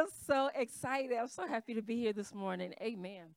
am 0.00 0.06
so 0.26 0.50
excited. 0.54 1.16
I'm 1.16 1.28
so 1.28 1.46
happy 1.46 1.74
to 1.74 1.82
be 1.82 1.96
here 1.96 2.12
this 2.12 2.34
morning. 2.34 2.74
Amen. 2.80 3.34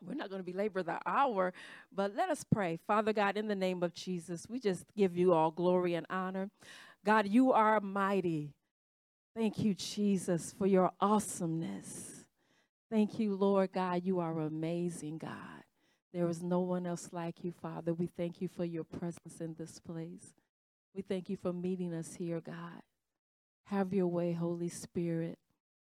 We're 0.00 0.14
not 0.14 0.30
going 0.30 0.44
to 0.44 0.50
belabor 0.50 0.82
the 0.82 0.98
hour, 1.04 1.52
but 1.92 2.14
let 2.14 2.30
us 2.30 2.44
pray. 2.44 2.78
Father 2.86 3.12
God, 3.12 3.36
in 3.36 3.48
the 3.48 3.56
name 3.56 3.82
of 3.82 3.94
Jesus, 3.94 4.46
we 4.48 4.60
just 4.60 4.84
give 4.96 5.16
you 5.16 5.32
all 5.32 5.50
glory 5.50 5.94
and 5.94 6.06
honor. 6.08 6.50
God, 7.04 7.26
you 7.26 7.52
are 7.52 7.80
mighty. 7.80 8.54
Thank 9.34 9.58
you, 9.58 9.74
Jesus, 9.74 10.54
for 10.56 10.66
your 10.66 10.92
awesomeness. 11.00 12.24
Thank 12.90 13.18
you, 13.18 13.34
Lord 13.34 13.72
God. 13.72 14.04
You 14.04 14.20
are 14.20 14.40
amazing, 14.40 15.18
God. 15.18 15.64
There 16.12 16.28
is 16.28 16.42
no 16.42 16.60
one 16.60 16.86
else 16.86 17.10
like 17.12 17.44
you, 17.44 17.52
Father. 17.52 17.92
We 17.92 18.06
thank 18.06 18.40
you 18.40 18.48
for 18.48 18.64
your 18.64 18.84
presence 18.84 19.40
in 19.40 19.54
this 19.58 19.78
place. 19.78 20.34
We 20.94 21.02
thank 21.02 21.28
you 21.28 21.36
for 21.36 21.52
meeting 21.52 21.92
us 21.92 22.14
here, 22.14 22.40
God. 22.40 22.82
Have 23.64 23.92
your 23.92 24.06
way, 24.06 24.32
Holy 24.32 24.70
Spirit. 24.70 25.38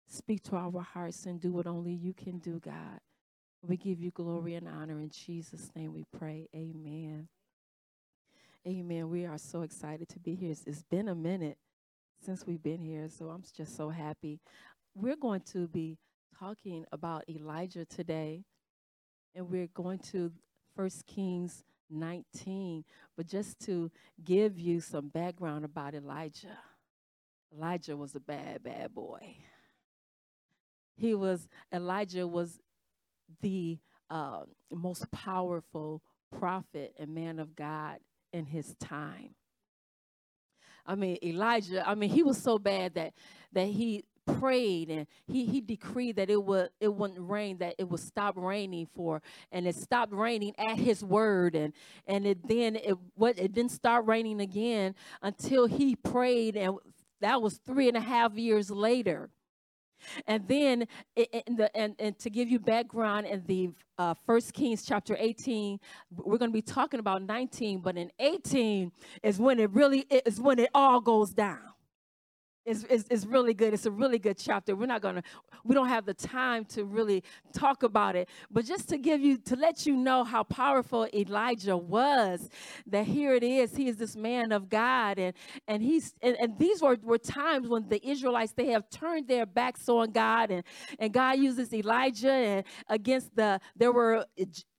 Speak 0.06 0.42
to 0.44 0.56
our 0.56 0.80
hearts 0.80 1.26
and 1.26 1.40
do 1.40 1.52
what 1.52 1.66
only 1.66 1.92
you 1.92 2.12
can 2.12 2.38
do, 2.38 2.60
God. 2.60 3.00
We 3.66 3.76
give 3.76 4.00
you 4.00 4.10
glory 4.10 4.54
and 4.54 4.68
honor. 4.68 5.00
In 5.00 5.10
Jesus' 5.10 5.70
name 5.74 5.94
we 5.94 6.04
pray. 6.16 6.48
Amen. 6.54 7.28
Amen. 8.66 9.10
We 9.10 9.26
are 9.26 9.38
so 9.38 9.62
excited 9.62 10.08
to 10.10 10.18
be 10.18 10.34
here. 10.34 10.50
It's, 10.50 10.64
it's 10.66 10.82
been 10.82 11.08
a 11.08 11.14
minute 11.14 11.58
since 12.24 12.46
we've 12.46 12.62
been 12.62 12.82
here, 12.82 13.08
so 13.08 13.28
I'm 13.28 13.42
just 13.56 13.76
so 13.76 13.90
happy. 13.90 14.40
We're 14.94 15.16
going 15.16 15.42
to 15.52 15.66
be 15.68 15.98
talking 16.38 16.84
about 16.92 17.24
Elijah 17.28 17.84
today, 17.84 18.44
and 19.34 19.50
we're 19.50 19.68
going 19.74 19.98
to 20.10 20.32
First 20.76 21.06
Kings 21.06 21.64
19. 21.90 22.84
But 23.16 23.26
just 23.26 23.60
to 23.66 23.90
give 24.22 24.58
you 24.58 24.80
some 24.80 25.08
background 25.08 25.64
about 25.64 25.94
Elijah, 25.94 26.58
Elijah 27.56 27.96
was 27.96 28.14
a 28.14 28.20
bad, 28.20 28.62
bad 28.62 28.94
boy. 28.94 29.36
He 30.96 31.14
was, 31.14 31.48
Elijah 31.72 32.26
was 32.26 32.60
the 33.40 33.78
uh, 34.10 34.42
most 34.72 35.10
powerful 35.10 36.02
prophet 36.38 36.94
and 36.98 37.14
man 37.14 37.38
of 37.38 37.56
God 37.56 37.98
in 38.32 38.46
his 38.46 38.74
time. 38.74 39.34
I 40.86 40.94
mean, 40.94 41.18
Elijah, 41.22 41.86
I 41.88 41.94
mean, 41.94 42.10
he 42.10 42.22
was 42.22 42.38
so 42.38 42.58
bad 42.58 42.94
that 42.94 43.14
that 43.52 43.68
he 43.68 44.04
prayed 44.26 44.90
and 44.90 45.06
he 45.26 45.44
he 45.44 45.60
decreed 45.60 46.16
that 46.16 46.30
it 46.30 46.42
would 46.42 46.70
it 46.80 46.92
wouldn't 46.92 47.28
rain 47.28 47.58
that 47.58 47.74
it 47.78 47.88
would 47.88 48.00
stop 48.00 48.34
raining 48.36 48.86
for 48.86 49.20
and 49.52 49.66
it 49.66 49.74
stopped 49.74 50.12
raining 50.12 50.54
at 50.58 50.78
his 50.78 51.04
word 51.04 51.54
and 51.54 51.74
and 52.06 52.26
it 52.26 52.48
then 52.48 52.76
it 52.76 52.96
what 53.16 53.38
it 53.38 53.52
didn't 53.52 53.70
start 53.70 54.06
raining 54.06 54.40
again 54.40 54.94
until 55.20 55.66
he 55.66 55.94
prayed 55.94 56.56
and 56.56 56.78
that 57.20 57.42
was 57.42 57.60
three 57.66 57.86
and 57.86 57.96
a 57.96 58.00
half 58.00 58.34
years 58.34 58.70
later 58.70 59.28
and 60.26 60.46
then, 60.48 60.86
in 61.16 61.56
the, 61.56 61.74
and, 61.76 61.94
and 61.98 62.18
to 62.18 62.30
give 62.30 62.48
you 62.48 62.58
background 62.58 63.26
in 63.26 63.42
the 63.46 63.70
uh, 63.98 64.14
First 64.26 64.52
Kings 64.52 64.84
chapter 64.84 65.16
18, 65.18 65.78
we're 66.16 66.38
going 66.38 66.50
to 66.50 66.54
be 66.54 66.62
talking 66.62 67.00
about 67.00 67.22
19, 67.22 67.80
but 67.80 67.96
in 67.96 68.10
18 68.18 68.90
is 69.22 69.38
when 69.38 69.60
it 69.60 69.70
really 69.70 70.00
is 70.26 70.40
when 70.40 70.58
it 70.58 70.70
all 70.74 71.00
goes 71.00 71.32
down. 71.32 71.73
It's, 72.64 72.84
it's, 72.88 73.04
it's, 73.10 73.26
really 73.26 73.52
good. 73.52 73.74
It's 73.74 73.84
a 73.84 73.90
really 73.90 74.18
good 74.18 74.38
chapter. 74.38 74.74
We're 74.74 74.86
not 74.86 75.02
to, 75.02 75.22
we 75.64 75.74
don't 75.74 75.88
have 75.88 76.06
the 76.06 76.14
time 76.14 76.64
to 76.66 76.84
really 76.84 77.22
talk 77.52 77.82
about 77.82 78.16
it. 78.16 78.28
But 78.50 78.64
just 78.64 78.88
to 78.88 78.96
give 78.96 79.20
you, 79.20 79.36
to 79.38 79.56
let 79.56 79.84
you 79.84 79.96
know 79.96 80.24
how 80.24 80.44
powerful 80.44 81.06
Elijah 81.12 81.76
was, 81.76 82.48
that 82.86 83.06
here 83.06 83.34
it 83.34 83.42
is. 83.42 83.76
He 83.76 83.88
is 83.88 83.98
this 83.98 84.16
man 84.16 84.50
of 84.50 84.70
God. 84.70 85.18
And, 85.18 85.34
and 85.68 85.82
he's, 85.82 86.14
and, 86.22 86.36
and 86.40 86.58
these 86.58 86.80
were, 86.80 86.96
were 87.02 87.18
times 87.18 87.68
when 87.68 87.86
the 87.88 88.06
Israelites, 88.06 88.52
they 88.52 88.68
have 88.68 88.88
turned 88.88 89.28
their 89.28 89.44
backs 89.44 89.86
on 89.88 90.12
God. 90.12 90.50
And, 90.50 90.64
and 90.98 91.12
God 91.12 91.38
uses 91.38 91.72
Elijah 91.72 92.32
and 92.32 92.64
against 92.88 93.36
the, 93.36 93.60
there 93.76 93.92
were 93.92 94.24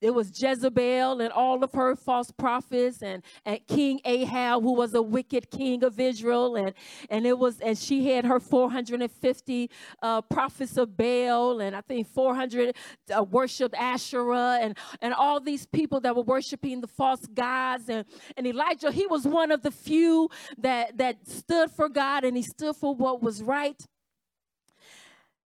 it 0.05 0.13
was 0.13 0.29
Jezebel 0.39 1.19
and 1.19 1.33
all 1.33 1.63
of 1.63 1.73
her 1.73 1.95
false 1.95 2.29
prophets 2.29 3.01
and, 3.01 3.23
and 3.43 3.59
King 3.65 3.99
Ahab, 4.05 4.61
who 4.61 4.73
was 4.73 4.93
a 4.93 5.01
wicked 5.01 5.49
king 5.49 5.83
of 5.83 5.99
Israel. 5.99 6.55
And, 6.55 6.73
and 7.09 7.25
it 7.25 7.39
was, 7.39 7.59
and 7.59 7.75
she 7.75 8.11
had 8.11 8.23
her 8.23 8.39
450 8.39 9.71
uh, 10.03 10.21
prophets 10.21 10.77
of 10.77 10.95
Baal, 10.95 11.59
and 11.59 11.75
I 11.75 11.81
think 11.81 12.07
400 12.07 12.75
uh, 13.17 13.23
worshiped 13.23 13.73
Asherah, 13.73 14.59
and, 14.61 14.77
and 15.01 15.11
all 15.15 15.39
these 15.39 15.65
people 15.65 15.99
that 16.01 16.15
were 16.15 16.21
worshiping 16.21 16.81
the 16.81 16.87
false 16.87 17.25
gods. 17.25 17.89
And, 17.89 18.05
and 18.37 18.45
Elijah, 18.45 18.91
he 18.91 19.07
was 19.07 19.25
one 19.25 19.51
of 19.51 19.63
the 19.63 19.71
few 19.71 20.29
that, 20.59 20.99
that 20.99 21.27
stood 21.27 21.71
for 21.71 21.89
God 21.89 22.23
and 22.23 22.37
he 22.37 22.43
stood 22.43 22.75
for 22.75 22.93
what 22.93 23.23
was 23.23 23.41
right 23.41 23.83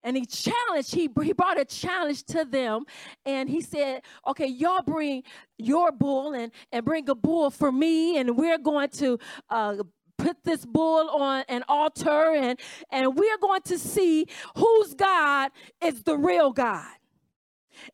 and 0.03 0.17
he 0.17 0.25
challenged 0.25 0.93
he, 0.93 1.09
he 1.23 1.33
brought 1.33 1.59
a 1.59 1.65
challenge 1.65 2.23
to 2.25 2.45
them. 2.45 2.85
And 3.25 3.49
he 3.49 3.61
said 3.61 4.01
okay 4.27 4.47
y'all 4.47 4.83
bring 4.83 5.23
your 5.57 5.91
bull 5.91 6.33
and 6.33 6.51
and 6.71 6.85
bring 6.85 7.09
a 7.09 7.15
bull 7.15 7.49
for 7.49 7.71
me. 7.71 8.17
And 8.17 8.37
we're 8.37 8.57
going 8.57 8.89
to 8.89 9.19
uh, 9.49 9.77
put 10.17 10.43
this 10.43 10.65
bull 10.65 11.09
on 11.09 11.43
an 11.49 11.63
altar. 11.67 12.33
And 12.35 12.59
and 12.91 13.15
we're 13.15 13.37
going 13.37 13.61
to 13.63 13.79
see 13.79 14.27
whose 14.57 14.93
god 14.93 15.51
is 15.81 16.03
the 16.03 16.17
real 16.17 16.51
god 16.51 16.87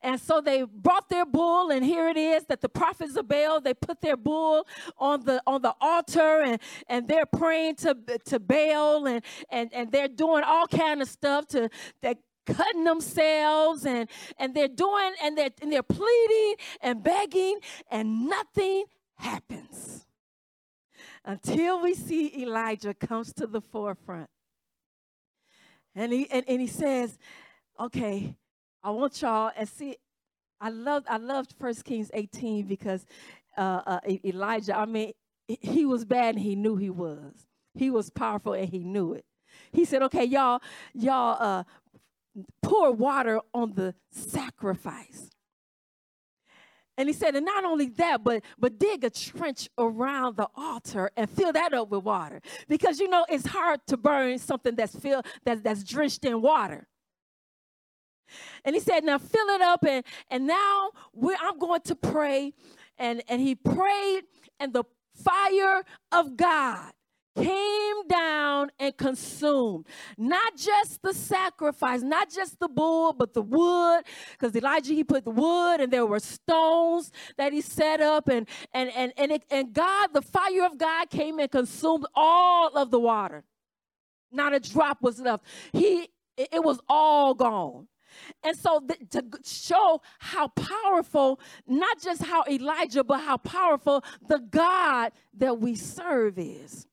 and 0.02 0.20
so 0.20 0.40
they 0.40 0.62
brought 0.62 1.08
their 1.08 1.26
bull, 1.26 1.70
and 1.70 1.84
here 1.84 2.08
it 2.08 2.16
is 2.16 2.44
that 2.46 2.60
the 2.60 2.68
prophets 2.68 3.16
of 3.16 3.28
Baal, 3.28 3.60
they 3.60 3.74
put 3.74 4.00
their 4.00 4.16
bull 4.16 4.66
on 4.98 5.24
the 5.24 5.42
on 5.46 5.62
the 5.62 5.74
altar 5.80 6.42
and, 6.42 6.60
and 6.88 7.08
they're 7.08 7.26
praying 7.26 7.76
to, 7.76 7.96
to 8.24 8.38
Baal 8.38 9.06
and, 9.06 9.22
and, 9.50 9.72
and 9.72 9.92
they're 9.92 10.08
doing 10.08 10.42
all 10.44 10.66
kind 10.66 11.02
of 11.02 11.08
stuff 11.08 11.46
to 11.48 11.68
that 12.02 12.18
cutting 12.46 12.84
themselves 12.84 13.84
and, 13.86 14.08
and 14.38 14.54
they're 14.54 14.68
doing 14.68 15.12
and 15.22 15.36
they're 15.36 15.50
and 15.62 15.72
they're 15.72 15.82
pleading 15.82 16.54
and 16.80 17.02
begging 17.02 17.58
and 17.90 18.28
nothing 18.28 18.84
happens 19.16 20.06
until 21.24 21.82
we 21.82 21.94
see 21.94 22.42
Elijah 22.42 22.94
comes 22.94 23.32
to 23.34 23.46
the 23.46 23.60
forefront. 23.60 24.28
And 25.94 26.12
he 26.12 26.30
and, 26.30 26.44
and 26.48 26.60
he 26.60 26.66
says, 26.66 27.18
okay, 27.78 28.36
I 28.82 28.90
want 28.90 29.20
y'all 29.20 29.50
and 29.56 29.68
see. 29.68 29.96
I 30.60 30.70
loved 30.70 31.06
I 31.08 31.16
loved 31.16 31.54
First 31.58 31.84
Kings 31.84 32.10
18 32.12 32.66
because 32.66 33.06
uh, 33.56 33.82
uh, 33.86 34.00
Elijah. 34.24 34.76
I 34.76 34.86
mean, 34.86 35.12
he 35.46 35.84
was 35.84 36.04
bad 36.04 36.34
and 36.34 36.44
he 36.44 36.54
knew 36.54 36.76
he 36.76 36.90
was. 36.90 37.46
He 37.74 37.90
was 37.90 38.10
powerful 38.10 38.52
and 38.52 38.68
he 38.68 38.84
knew 38.84 39.14
it. 39.14 39.24
He 39.72 39.84
said, 39.84 40.02
"Okay, 40.02 40.24
y'all, 40.24 40.60
y'all, 40.94 41.36
uh, 41.40 41.64
pour 42.62 42.92
water 42.92 43.40
on 43.54 43.74
the 43.74 43.94
sacrifice." 44.10 45.30
And 47.00 47.08
he 47.08 47.14
said, 47.14 47.34
and 47.34 47.46
not 47.46 47.64
only 47.64 47.86
that, 47.96 48.22
but 48.22 48.42
but 48.58 48.78
dig 48.78 49.04
a 49.04 49.08
trench 49.08 49.70
around 49.78 50.36
the 50.36 50.48
altar 50.54 51.10
and 51.16 51.30
fill 51.30 51.50
that 51.52 51.72
up 51.72 51.88
with 51.88 52.04
water. 52.04 52.42
Because 52.68 53.00
you 53.00 53.08
know 53.08 53.24
it's 53.30 53.46
hard 53.46 53.80
to 53.86 53.96
burn 53.96 54.38
something 54.38 54.74
that's 54.74 54.94
filled 54.94 55.24
that, 55.46 55.64
that's 55.64 55.82
drenched 55.82 56.26
in 56.26 56.42
water. 56.42 56.86
And 58.64 58.74
he 58.74 58.80
said, 58.80 59.04
Now 59.04 59.18
fill 59.18 59.48
it 59.48 59.60
up. 59.60 59.84
And, 59.84 60.04
and 60.30 60.46
now 60.46 60.90
I'm 61.40 61.58
going 61.58 61.82
to 61.82 61.94
pray. 61.94 62.52
And, 62.98 63.22
and 63.28 63.40
he 63.40 63.54
prayed, 63.54 64.22
and 64.58 64.72
the 64.72 64.84
fire 65.14 65.84
of 66.12 66.36
God 66.36 66.92
came 67.36 68.08
down 68.08 68.70
and 68.78 68.96
consumed 68.96 69.86
not 70.18 70.56
just 70.56 71.00
the 71.02 71.14
sacrifice, 71.14 72.02
not 72.02 72.30
just 72.30 72.58
the 72.58 72.68
bull, 72.68 73.12
but 73.12 73.32
the 73.34 73.42
wood. 73.42 74.04
Because 74.32 74.54
Elijah 74.56 74.92
he 74.92 75.04
put 75.04 75.24
the 75.24 75.30
wood, 75.30 75.80
and 75.80 75.92
there 75.92 76.06
were 76.06 76.20
stones 76.20 77.10
that 77.36 77.52
he 77.52 77.60
set 77.60 78.00
up, 78.00 78.28
and 78.28 78.48
and 78.72 78.90
and 78.90 79.12
and, 79.16 79.32
it, 79.32 79.44
and 79.50 79.72
God, 79.72 80.10
the 80.12 80.22
fire 80.22 80.64
of 80.64 80.78
God 80.78 81.10
came 81.10 81.38
and 81.38 81.50
consumed 81.50 82.06
all 82.14 82.76
of 82.76 82.90
the 82.90 83.00
water. 83.00 83.44
Not 84.32 84.54
a 84.54 84.60
drop 84.60 84.98
was 85.00 85.20
left. 85.20 85.44
He 85.72 86.08
it, 86.36 86.48
it 86.52 86.64
was 86.64 86.80
all 86.88 87.34
gone. 87.34 87.86
And 88.42 88.56
so 88.56 88.80
th- 88.80 89.10
to 89.10 89.24
show 89.44 90.00
how 90.18 90.48
powerful, 90.48 91.40
not 91.66 92.00
just 92.00 92.22
how 92.22 92.44
Elijah, 92.48 93.04
but 93.04 93.20
how 93.20 93.36
powerful 93.36 94.04
the 94.26 94.38
God 94.38 95.12
that 95.38 95.58
we 95.58 95.74
serve 95.74 96.38
is. 96.38 96.86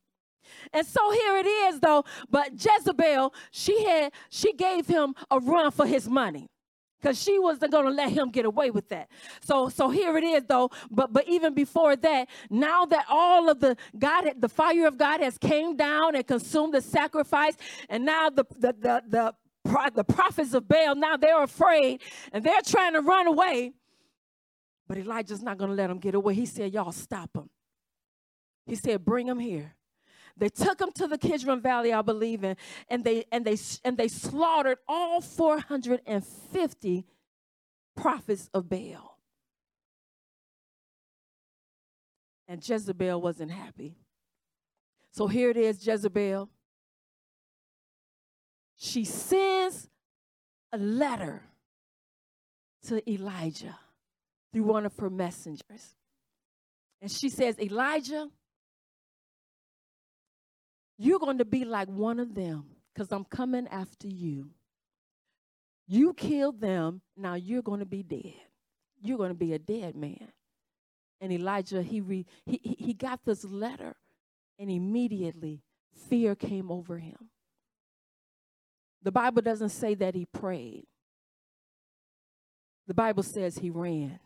And 0.73 0.85
so 0.85 1.11
here 1.11 1.37
it 1.37 1.45
is 1.45 1.79
though, 1.79 2.05
but 2.29 2.51
Jezebel, 2.53 3.33
she 3.51 3.83
had 3.85 4.11
she 4.29 4.53
gave 4.53 4.87
him 4.87 5.15
a 5.29 5.39
run 5.39 5.71
for 5.71 5.85
his 5.85 6.07
money 6.09 6.47
because 6.99 7.21
she 7.21 7.39
wasn't 7.39 7.71
going 7.71 7.85
to 7.85 7.91
let 7.91 8.11
him 8.11 8.29
get 8.29 8.45
away 8.45 8.71
with 8.71 8.89
that 8.89 9.07
so 9.41 9.69
so 9.69 9.89
here 9.89 10.17
it 10.17 10.23
is 10.23 10.43
though 10.45 10.69
but 10.89 11.13
but 11.13 11.27
even 11.27 11.53
before 11.53 11.95
that 11.95 12.27
now 12.49 12.85
that 12.85 13.05
all 13.09 13.49
of 13.49 13.59
the 13.59 13.75
god 13.97 14.25
the 14.39 14.49
fire 14.49 14.87
of 14.87 14.97
god 14.97 15.19
has 15.19 15.37
came 15.37 15.75
down 15.75 16.15
and 16.15 16.25
consumed 16.25 16.73
the 16.73 16.81
sacrifice 16.81 17.55
and 17.89 18.03
now 18.05 18.29
the 18.29 18.45
the 18.57 18.73
the, 18.79 19.03
the 19.07 19.35
the 19.95 20.03
prophets 20.03 20.53
of 20.53 20.67
Baal, 20.67 20.95
now 20.95 21.17
they're 21.17 21.43
afraid 21.43 22.01
and 22.31 22.43
they're 22.43 22.61
trying 22.65 22.93
to 22.93 23.01
run 23.01 23.27
away. 23.27 23.73
But 24.87 24.97
Elijah's 24.97 25.41
not 25.41 25.57
going 25.57 25.69
to 25.69 25.75
let 25.75 25.87
them 25.87 25.99
get 25.99 26.15
away. 26.15 26.33
He 26.33 26.45
said, 26.45 26.73
Y'all 26.73 26.91
stop 26.91 27.33
them. 27.33 27.49
He 28.65 28.75
said, 28.75 29.03
Bring 29.03 29.27
them 29.27 29.39
here. 29.39 29.75
They 30.37 30.49
took 30.49 30.77
them 30.77 30.91
to 30.93 31.07
the 31.07 31.17
Kidron 31.17 31.61
Valley, 31.61 31.91
I 31.91 32.01
believe, 32.01 32.43
in, 32.43 32.55
and 32.89 33.03
they 33.03 33.25
and 33.31 33.43
they 33.43 33.57
and 33.83 33.97
they 33.97 34.07
slaughtered 34.07 34.77
all 34.87 35.19
450 35.19 37.05
prophets 37.95 38.49
of 38.53 38.69
Baal. 38.69 39.17
And 42.47 42.67
Jezebel 42.67 43.19
wasn't 43.19 43.51
happy. 43.51 43.97
So 45.11 45.27
here 45.27 45.49
it 45.49 45.57
is, 45.57 45.85
Jezebel. 45.85 46.49
She 48.77 49.05
sends 49.05 49.89
a 50.71 50.77
letter 50.77 51.41
to 52.87 53.11
Elijah 53.11 53.77
through 54.53 54.63
mm. 54.63 54.67
one 54.67 54.85
of 54.85 54.95
her 54.97 55.09
messengers. 55.09 55.95
And 57.01 57.11
she 57.11 57.29
says, 57.29 57.59
Elijah, 57.59 58.27
you're 60.97 61.19
going 61.19 61.39
to 61.39 61.45
be 61.45 61.65
like 61.65 61.87
one 61.89 62.19
of 62.19 62.33
them 62.33 62.65
because 62.93 63.11
I'm 63.11 63.25
coming 63.25 63.67
after 63.67 64.07
you. 64.07 64.51
You 65.87 66.13
killed 66.13 66.59
them, 66.59 67.01
now 67.15 67.35
you're 67.35 67.61
going 67.61 67.79
to 67.79 67.85
be 67.85 68.03
dead. 68.03 68.33
You're 69.01 69.17
going 69.17 69.29
to 69.29 69.35
be 69.35 69.53
a 69.53 69.59
dead 69.59 69.95
man. 69.95 70.31
And 71.21 71.31
Elijah, 71.31 71.81
he, 71.81 72.01
re, 72.01 72.25
he, 72.45 72.75
he 72.77 72.93
got 72.93 73.21
this 73.25 73.43
letter, 73.43 73.95
and 74.59 74.69
immediately 74.69 75.61
fear 76.09 76.35
came 76.35 76.71
over 76.71 76.97
him. 76.97 77.29
The 79.03 79.11
Bible 79.11 79.41
doesn't 79.41 79.69
say 79.69 79.95
that 79.95 80.15
he 80.15 80.25
prayed, 80.25 80.85
the 82.87 82.93
Bible 82.93 83.23
says 83.23 83.57
he 83.57 83.69
ran. 83.69 84.19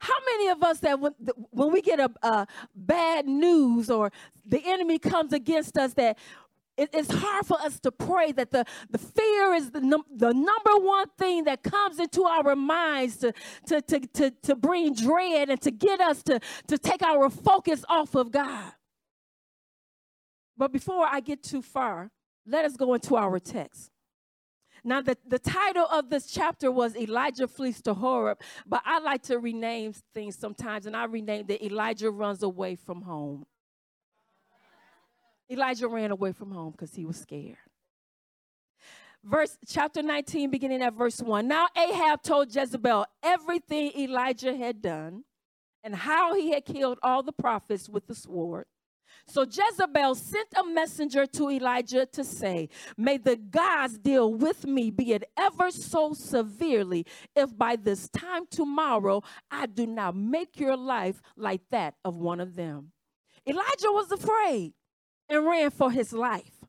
How 0.00 0.14
many 0.26 0.48
of 0.48 0.62
us 0.62 0.80
that 0.80 1.00
when, 1.00 1.14
when 1.50 1.72
we 1.72 1.80
get 1.80 2.00
a, 2.00 2.10
a 2.22 2.46
bad 2.74 3.26
news 3.26 3.90
or 3.90 4.12
the 4.44 4.60
enemy 4.64 4.98
comes 4.98 5.32
against 5.32 5.78
us 5.78 5.94
that 5.94 6.18
it's 6.76 7.12
hard 7.12 7.44
for 7.46 7.60
us 7.60 7.78
to 7.80 7.92
pray 7.92 8.32
that 8.32 8.50
the, 8.50 8.64
the 8.90 8.98
fear 8.98 9.52
is 9.54 9.70
the, 9.70 9.80
num- 9.80 10.04
the 10.14 10.32
number 10.32 10.76
one 10.76 11.06
thing 11.18 11.44
that 11.44 11.62
comes 11.62 11.98
into 11.98 12.24
our 12.24 12.56
minds 12.56 13.18
to, 13.18 13.32
to, 13.66 13.82
to, 13.82 14.00
to, 14.00 14.30
to 14.42 14.56
bring 14.56 14.94
dread 14.94 15.50
and 15.50 15.60
to 15.60 15.70
get 15.70 16.00
us 16.00 16.22
to, 16.22 16.40
to 16.68 16.78
take 16.78 17.02
our 17.02 17.28
focus 17.28 17.84
off 17.88 18.14
of 18.14 18.30
God. 18.30 18.72
But 20.56 20.72
before 20.72 21.06
I 21.06 21.20
get 21.20 21.42
too 21.42 21.60
far, 21.60 22.10
let 22.50 22.64
us 22.64 22.76
go 22.76 22.94
into 22.94 23.16
our 23.16 23.38
text. 23.38 23.90
Now, 24.82 25.02
the, 25.02 25.16
the 25.26 25.38
title 25.38 25.86
of 25.86 26.08
this 26.08 26.26
chapter 26.26 26.70
was 26.70 26.96
Elijah 26.96 27.46
Flees 27.46 27.82
to 27.82 27.94
Horeb, 27.94 28.40
but 28.66 28.82
I 28.84 28.98
like 29.00 29.22
to 29.24 29.38
rename 29.38 29.92
things 30.14 30.38
sometimes, 30.38 30.86
and 30.86 30.96
I 30.96 31.04
renamed 31.04 31.50
it 31.50 31.62
Elijah 31.62 32.10
Runs 32.10 32.42
Away 32.42 32.76
from 32.76 33.02
Home. 33.02 33.46
Elijah 35.50 35.88
ran 35.88 36.10
away 36.12 36.32
from 36.32 36.52
home 36.52 36.70
because 36.70 36.94
he 36.94 37.04
was 37.04 37.18
scared. 37.18 37.56
Verse 39.22 39.58
chapter 39.66 40.02
19, 40.02 40.50
beginning 40.50 40.80
at 40.80 40.94
verse 40.94 41.20
1. 41.20 41.46
Now 41.46 41.66
Ahab 41.76 42.22
told 42.22 42.54
Jezebel 42.54 43.04
everything 43.22 43.92
Elijah 43.98 44.56
had 44.56 44.80
done 44.80 45.24
and 45.82 45.94
how 45.94 46.34
he 46.34 46.52
had 46.52 46.64
killed 46.64 46.98
all 47.02 47.22
the 47.22 47.32
prophets 47.32 47.88
with 47.88 48.06
the 48.06 48.14
sword. 48.14 48.64
So 49.26 49.42
Jezebel 49.42 50.14
sent 50.14 50.48
a 50.56 50.64
messenger 50.64 51.26
to 51.26 51.50
Elijah 51.50 52.06
to 52.06 52.24
say, 52.24 52.68
May 52.96 53.18
the 53.18 53.36
gods 53.36 53.98
deal 53.98 54.32
with 54.32 54.66
me, 54.66 54.90
be 54.90 55.12
it 55.12 55.24
ever 55.36 55.70
so 55.70 56.12
severely, 56.12 57.06
if 57.36 57.56
by 57.56 57.76
this 57.76 58.08
time 58.08 58.46
tomorrow 58.50 59.22
I 59.50 59.66
do 59.66 59.86
not 59.86 60.16
make 60.16 60.58
your 60.58 60.76
life 60.76 61.22
like 61.36 61.62
that 61.70 61.94
of 62.04 62.16
one 62.16 62.40
of 62.40 62.56
them. 62.56 62.92
Elijah 63.46 63.90
was 63.90 64.10
afraid 64.12 64.72
and 65.28 65.46
ran 65.46 65.70
for 65.70 65.90
his 65.90 66.12
life. 66.12 66.64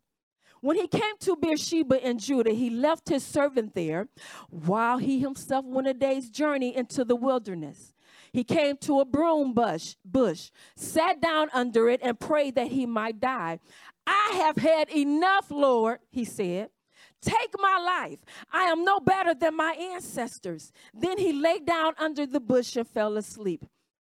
When 0.62 0.78
he 0.78 0.88
came 0.88 1.18
to 1.22 1.36
Beersheba 1.36 2.08
in 2.08 2.20
Judah, 2.20 2.52
he 2.52 2.70
left 2.70 3.10
his 3.10 3.24
servant 3.24 3.74
there 3.74 4.08
while 4.50 5.00
he 5.00 5.20
himself 5.20 5.66
went 5.66 5.88
a 5.88 5.94
day's 5.94 6.30
journey 6.30 6.76
into 6.76 7.04
the 7.04 7.16
wilderness. 7.16 7.94
He 8.34 8.44
came 8.44 8.78
to 8.78 9.02
a 9.02 9.06
broom 9.06 9.54
bush, 9.54 9.96
bush, 10.06 10.52
sat 10.76 11.22
down 11.22 11.50
under 11.54 11.90
it, 11.90 12.00
and 12.02 12.20
prayed 12.20 12.56
that 12.56 12.68
he 12.68 12.86
might 12.86 13.20
die. 13.20 13.60
I 14.08 14.32
have 14.36 14.56
had 14.56 14.90
enough, 14.90 15.52
Lord, 15.52 16.00
he 16.10 16.24
said. 16.24 16.70
Take 17.22 17.54
my 17.60 17.78
life. 17.78 18.20
I 18.52 18.64
am 18.64 18.84
no 18.84 19.00
better 19.00 19.34
than 19.34 19.56
my 19.56 19.74
ancestors. 19.74 20.72
Then 20.94 21.18
he 21.18 21.34
lay 21.34 21.60
down 21.60 21.94
under 22.00 22.26
the 22.26 22.40
bush 22.40 22.76
and 22.76 22.88
fell 22.88 23.18
asleep. 23.18 23.66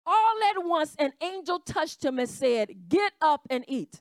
All 0.06 0.36
at 0.50 0.64
once, 0.64 0.94
an 0.98 1.12
angel 1.20 1.58
touched 1.58 2.04
him 2.04 2.18
and 2.18 2.28
said, 2.28 2.88
Get 2.88 3.12
up 3.20 3.46
and 3.50 3.64
eat. 3.68 4.00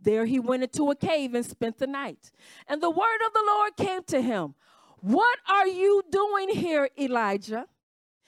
There 0.00 0.26
he 0.26 0.38
went 0.38 0.62
into 0.62 0.90
a 0.90 0.96
cave 0.96 1.34
and 1.34 1.44
spent 1.44 1.78
the 1.78 1.86
night. 1.86 2.30
And 2.66 2.82
the 2.82 2.90
word 2.90 3.18
of 3.26 3.32
the 3.32 3.44
Lord 3.46 3.76
came 3.76 4.02
to 4.04 4.20
him 4.20 4.54
What 5.00 5.38
are 5.48 5.66
you 5.66 6.02
doing 6.10 6.50
here, 6.50 6.88
Elijah? 6.98 7.66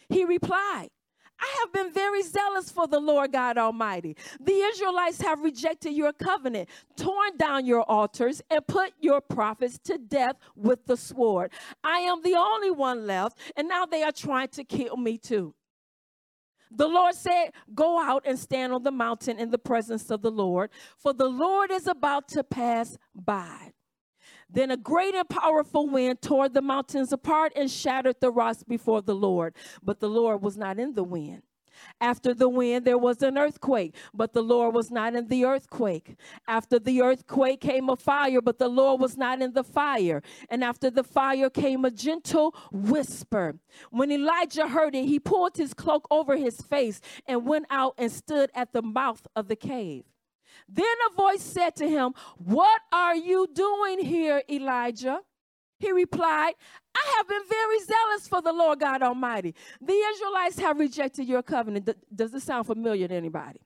He 0.09 0.25
replied, 0.25 0.91
I 1.41 1.57
have 1.61 1.73
been 1.73 1.93
very 1.93 2.23
zealous 2.23 2.71
for 2.71 2.87
the 2.87 3.01
Lord 3.01 3.33
God 3.33 3.57
Almighty. 3.57 4.17
The 4.41 4.53
Israelites 4.53 5.23
have 5.23 5.41
rejected 5.41 5.93
your 5.93 6.13
covenant, 6.13 6.69
torn 6.97 7.37
down 7.39 7.65
your 7.65 7.83
altars, 7.83 8.43
and 8.51 8.67
put 8.67 8.93
your 9.01 9.21
prophets 9.21 9.79
to 9.85 9.97
death 9.97 10.37
with 10.55 10.85
the 10.87 10.97
sword. 10.97 11.53
I 11.83 12.01
am 12.01 12.23
the 12.23 12.35
only 12.35 12.71
one 12.71 13.07
left, 13.07 13.39
and 13.57 13.69
now 13.69 13.87
they 13.87 14.03
are 14.03 14.13
trying 14.13 14.49
to 14.49 14.65
kill 14.65 14.97
me 14.97 15.17
too. 15.17 15.55
The 16.71 16.89
Lord 16.89 17.15
said, 17.15 17.51
Go 17.75 18.01
out 18.01 18.23
and 18.27 18.39
stand 18.39 18.73
on 18.73 18.83
the 18.83 18.93
mountain 18.93 19.39
in 19.39 19.51
the 19.51 19.59
presence 19.59 20.11
of 20.11 20.23
the 20.23 20.31
Lord, 20.31 20.71
for 20.97 21.13
the 21.13 21.29
Lord 21.29 21.71
is 21.71 21.87
about 21.87 22.29
to 22.29 22.45
pass 22.45 22.97
by. 23.15 23.73
Then 24.49 24.71
a 24.71 24.77
great 24.77 25.15
and 25.15 25.29
powerful 25.29 25.89
wind 25.89 26.23
tore 26.23 26.49
the 26.49 26.63
mountains 26.63 27.13
apart 27.13 27.53
and 27.55 27.71
shattered 27.71 28.17
the 28.21 28.31
rocks 28.31 28.65
before 28.65 29.03
the 29.03 29.15
Lord. 29.15 29.55
But 29.83 30.01
the 30.01 30.09
Lord 30.09 30.43
was 30.43 30.57
not 30.57 30.79
in 30.79 30.95
the 30.95 31.05
wind. 31.05 31.43
After 32.01 32.35
the 32.35 32.49
wind, 32.49 32.85
there 32.85 32.99
was 32.99 33.23
an 33.23 33.37
earthquake, 33.37 33.95
but 34.15 34.33
the 34.33 34.43
Lord 34.43 34.75
was 34.75 34.91
not 34.91 35.15
in 35.15 35.29
the 35.29 35.45
earthquake. 35.45 36.17
After 36.49 36.79
the 36.79 37.03
earthquake 37.03 37.61
came 37.61 37.89
a 37.89 37.97
fire, 37.97 38.41
but 38.41 38.59
the 38.59 38.69
Lord 38.69 39.01
was 39.01 39.17
not 39.17 39.43
in 39.43 39.53
the 39.53 39.65
fire. 39.65 40.23
And 40.49 40.65
after 40.65 40.91
the 40.91 41.05
fire 41.05 41.51
came 41.51 41.85
a 41.85 41.91
gentle 41.91 42.55
whisper. 42.73 43.57
When 43.91 44.11
Elijah 44.11 44.69
heard 44.69 44.95
it, 44.95 45.05
he 45.05 45.19
pulled 45.19 45.57
his 45.57 45.75
cloak 45.75 46.07
over 46.11 46.37
his 46.37 46.61
face 46.61 47.01
and 47.27 47.47
went 47.47 47.67
out 47.71 47.95
and 47.99 48.11
stood 48.11 48.51
at 48.55 48.73
the 48.73 48.83
mouth 48.83 49.27
of 49.37 49.49
the 49.49 49.57
cave. 49.57 50.05
Then 50.69 50.87
a 51.11 51.15
voice 51.15 51.43
said 51.43 51.77
to 51.77 51.89
him, 51.89 52.15
What 52.37 52.81
are 52.93 53.17
you 53.17 53.49
doing 53.53 54.05
here, 54.05 54.43
Elijah? 54.49 55.21
He 55.81 55.91
replied, 55.91 56.53
I 56.95 57.15
have 57.17 57.27
been 57.27 57.43
very 57.49 57.81
zealous 57.81 58.29
for 58.29 58.41
the 58.41 58.53
Lord 58.53 58.79
God 58.79 59.03
Almighty. 59.03 59.55
The 59.81 59.93
Israelites 59.93 60.59
have 60.61 60.79
rejected 60.79 61.27
your 61.27 61.43
covenant. 61.43 61.89
Does 62.15 62.31
this 62.31 62.45
sound 62.45 62.67
familiar 62.67 63.09
to 63.09 63.15
anybody? 63.15 63.61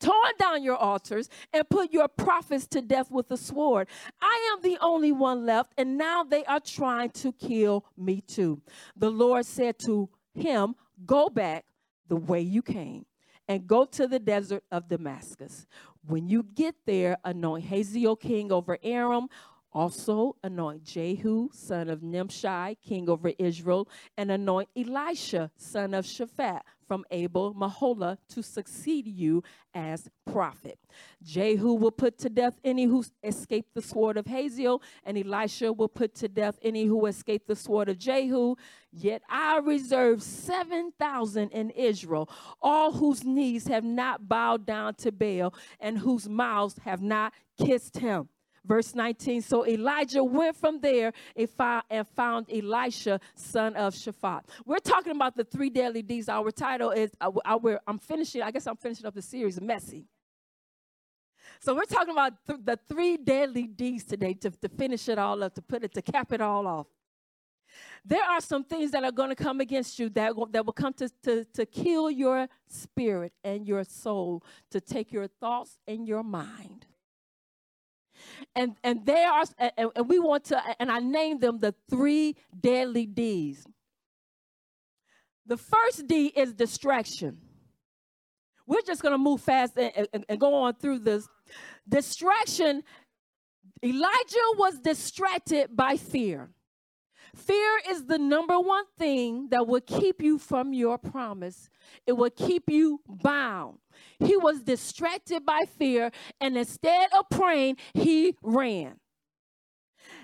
torn 0.00 0.32
down 0.38 0.62
your 0.62 0.76
altars 0.76 1.28
and 1.52 1.68
put 1.68 1.92
your 1.92 2.08
prophets 2.08 2.66
to 2.66 2.80
death 2.80 3.10
with 3.10 3.28
the 3.28 3.36
sword. 3.36 3.86
I 4.20 4.54
am 4.54 4.62
the 4.62 4.78
only 4.80 5.12
one 5.12 5.44
left, 5.46 5.72
and 5.76 5.96
now 5.96 6.24
they 6.24 6.44
are 6.46 6.60
trying 6.60 7.10
to 7.10 7.32
kill 7.32 7.84
me 7.96 8.22
too. 8.22 8.60
The 8.96 9.10
Lord 9.10 9.46
said 9.46 9.78
to 9.80 10.08
him, 10.34 10.74
Go 11.06 11.28
back 11.28 11.64
the 12.08 12.16
way 12.16 12.40
you 12.40 12.62
came 12.62 13.06
and 13.48 13.66
go 13.66 13.84
to 13.84 14.06
the 14.06 14.18
desert 14.18 14.64
of 14.70 14.88
Damascus. 14.88 15.66
When 16.06 16.28
you 16.28 16.42
get 16.42 16.74
there, 16.86 17.16
anoint 17.24 17.64
Hazael 17.64 18.16
king 18.16 18.52
over 18.52 18.78
Aram, 18.82 19.28
also 19.72 20.36
anoint 20.42 20.84
Jehu, 20.84 21.48
son 21.52 21.88
of 21.88 22.02
Nimshi, 22.02 22.76
king 22.84 23.08
over 23.08 23.32
Israel, 23.38 23.88
and 24.16 24.30
anoint 24.30 24.68
Elisha, 24.76 25.50
son 25.56 25.94
of 25.94 26.04
Shaphat, 26.04 26.60
from 26.86 27.04
Abel 27.12 27.54
Meholah, 27.54 28.18
to 28.30 28.42
succeed 28.42 29.06
you 29.06 29.44
as 29.74 30.08
prophet. 30.26 30.76
Jehu 31.22 31.74
will 31.74 31.92
put 31.92 32.18
to 32.18 32.28
death 32.28 32.58
any 32.64 32.84
who 32.84 33.04
escaped 33.22 33.74
the 33.74 33.82
sword 33.82 34.16
of 34.16 34.26
Hazael, 34.26 34.82
and 35.04 35.16
Elisha 35.16 35.72
will 35.72 35.88
put 35.88 36.16
to 36.16 36.28
death 36.28 36.58
any 36.62 36.86
who 36.86 37.06
escaped 37.06 37.46
the 37.46 37.54
sword 37.54 37.88
of 37.88 37.98
Jehu. 37.98 38.56
Yet 38.92 39.22
I 39.28 39.58
reserve 39.58 40.20
7,000 40.20 41.50
in 41.50 41.70
Israel, 41.70 42.28
all 42.60 42.90
whose 42.90 43.24
knees 43.24 43.68
have 43.68 43.84
not 43.84 44.28
bowed 44.28 44.66
down 44.66 44.96
to 44.96 45.12
Baal, 45.12 45.54
and 45.78 45.98
whose 45.98 46.28
mouths 46.28 46.74
have 46.84 47.02
not 47.02 47.32
kissed 47.56 47.98
him. 47.98 48.28
Verse 48.64 48.94
19 48.94 49.42
So 49.42 49.66
Elijah 49.66 50.22
went 50.22 50.56
from 50.56 50.80
there 50.80 51.12
and 51.36 52.06
found 52.08 52.46
Elisha, 52.52 53.20
son 53.34 53.74
of 53.76 53.94
Shaphat. 53.94 54.42
We're 54.66 54.78
talking 54.78 55.12
about 55.12 55.36
the 55.36 55.44
three 55.44 55.70
deadly 55.70 56.02
deeds. 56.02 56.28
Our 56.28 56.50
title 56.50 56.90
is, 56.90 57.10
uh, 57.20 57.30
I'm 57.86 57.98
finishing, 57.98 58.42
I 58.42 58.50
guess 58.50 58.66
I'm 58.66 58.76
finishing 58.76 59.06
up 59.06 59.14
the 59.14 59.22
series, 59.22 59.60
Messy. 59.60 60.06
So 61.60 61.74
we're 61.74 61.84
talking 61.84 62.12
about 62.12 62.32
th- 62.46 62.60
the 62.64 62.78
three 62.88 63.16
deadly 63.16 63.66
deeds 63.66 64.04
today 64.04 64.34
to, 64.34 64.50
to 64.50 64.68
finish 64.68 65.08
it 65.08 65.18
all 65.18 65.42
up, 65.42 65.54
to 65.54 65.62
put 65.62 65.82
it, 65.84 65.92
to 65.94 66.02
cap 66.02 66.32
it 66.32 66.40
all 66.40 66.66
off. 66.66 66.86
There 68.04 68.22
are 68.22 68.40
some 68.40 68.64
things 68.64 68.90
that 68.92 69.04
are 69.04 69.12
going 69.12 69.28
to 69.28 69.36
come 69.36 69.60
against 69.60 69.98
you 69.98 70.08
that 70.10 70.34
will, 70.34 70.46
that 70.46 70.64
will 70.64 70.72
come 70.72 70.92
to, 70.94 71.08
to, 71.22 71.44
to 71.44 71.66
kill 71.66 72.10
your 72.10 72.48
spirit 72.66 73.32
and 73.44 73.66
your 73.66 73.84
soul, 73.84 74.42
to 74.70 74.80
take 74.80 75.12
your 75.12 75.28
thoughts 75.28 75.78
and 75.86 76.06
your 76.06 76.22
mind 76.22 76.86
and 78.54 78.76
and 78.82 79.04
they 79.04 79.24
are 79.24 79.44
and, 79.58 79.90
and 79.96 80.08
we 80.08 80.18
want 80.18 80.44
to 80.44 80.62
and 80.78 80.90
i 80.90 80.98
named 80.98 81.40
them 81.40 81.58
the 81.58 81.74
three 81.88 82.36
deadly 82.58 83.06
d's. 83.06 83.66
The 85.46 85.56
first 85.56 86.06
d 86.06 86.26
is 86.36 86.52
distraction. 86.52 87.38
We're 88.66 88.82
just 88.82 89.02
going 89.02 89.14
to 89.14 89.18
move 89.18 89.40
fast 89.40 89.76
and, 89.76 90.08
and, 90.12 90.24
and 90.28 90.38
go 90.38 90.54
on 90.54 90.74
through 90.74 91.00
this. 91.00 91.28
Distraction 91.88 92.82
elijah 93.82 94.50
was 94.58 94.78
distracted 94.78 95.74
by 95.74 95.96
fear 95.96 96.50
Fear 97.34 97.80
is 97.88 98.06
the 98.06 98.18
number 98.18 98.58
one 98.58 98.84
thing 98.98 99.48
that 99.50 99.66
will 99.66 99.80
keep 99.80 100.22
you 100.22 100.38
from 100.38 100.72
your 100.72 100.98
promise. 100.98 101.68
It 102.06 102.12
will 102.12 102.30
keep 102.30 102.68
you 102.68 103.00
bound. 103.06 103.78
He 104.18 104.36
was 104.36 104.60
distracted 104.62 105.44
by 105.44 105.60
fear, 105.78 106.10
and 106.40 106.56
instead 106.56 107.08
of 107.16 107.28
praying, 107.30 107.76
he 107.94 108.34
ran. 108.42 108.96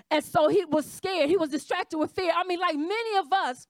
And 0.09 0.23
so 0.23 0.47
he 0.47 0.65
was 0.65 0.89
scared. 0.89 1.29
He 1.29 1.37
was 1.37 1.49
distracted 1.49 1.97
with 1.97 2.11
fear. 2.11 2.31
I 2.35 2.43
mean, 2.45 2.59
like 2.59 2.75
many 2.75 3.17
of 3.17 3.31
us, 3.31 3.67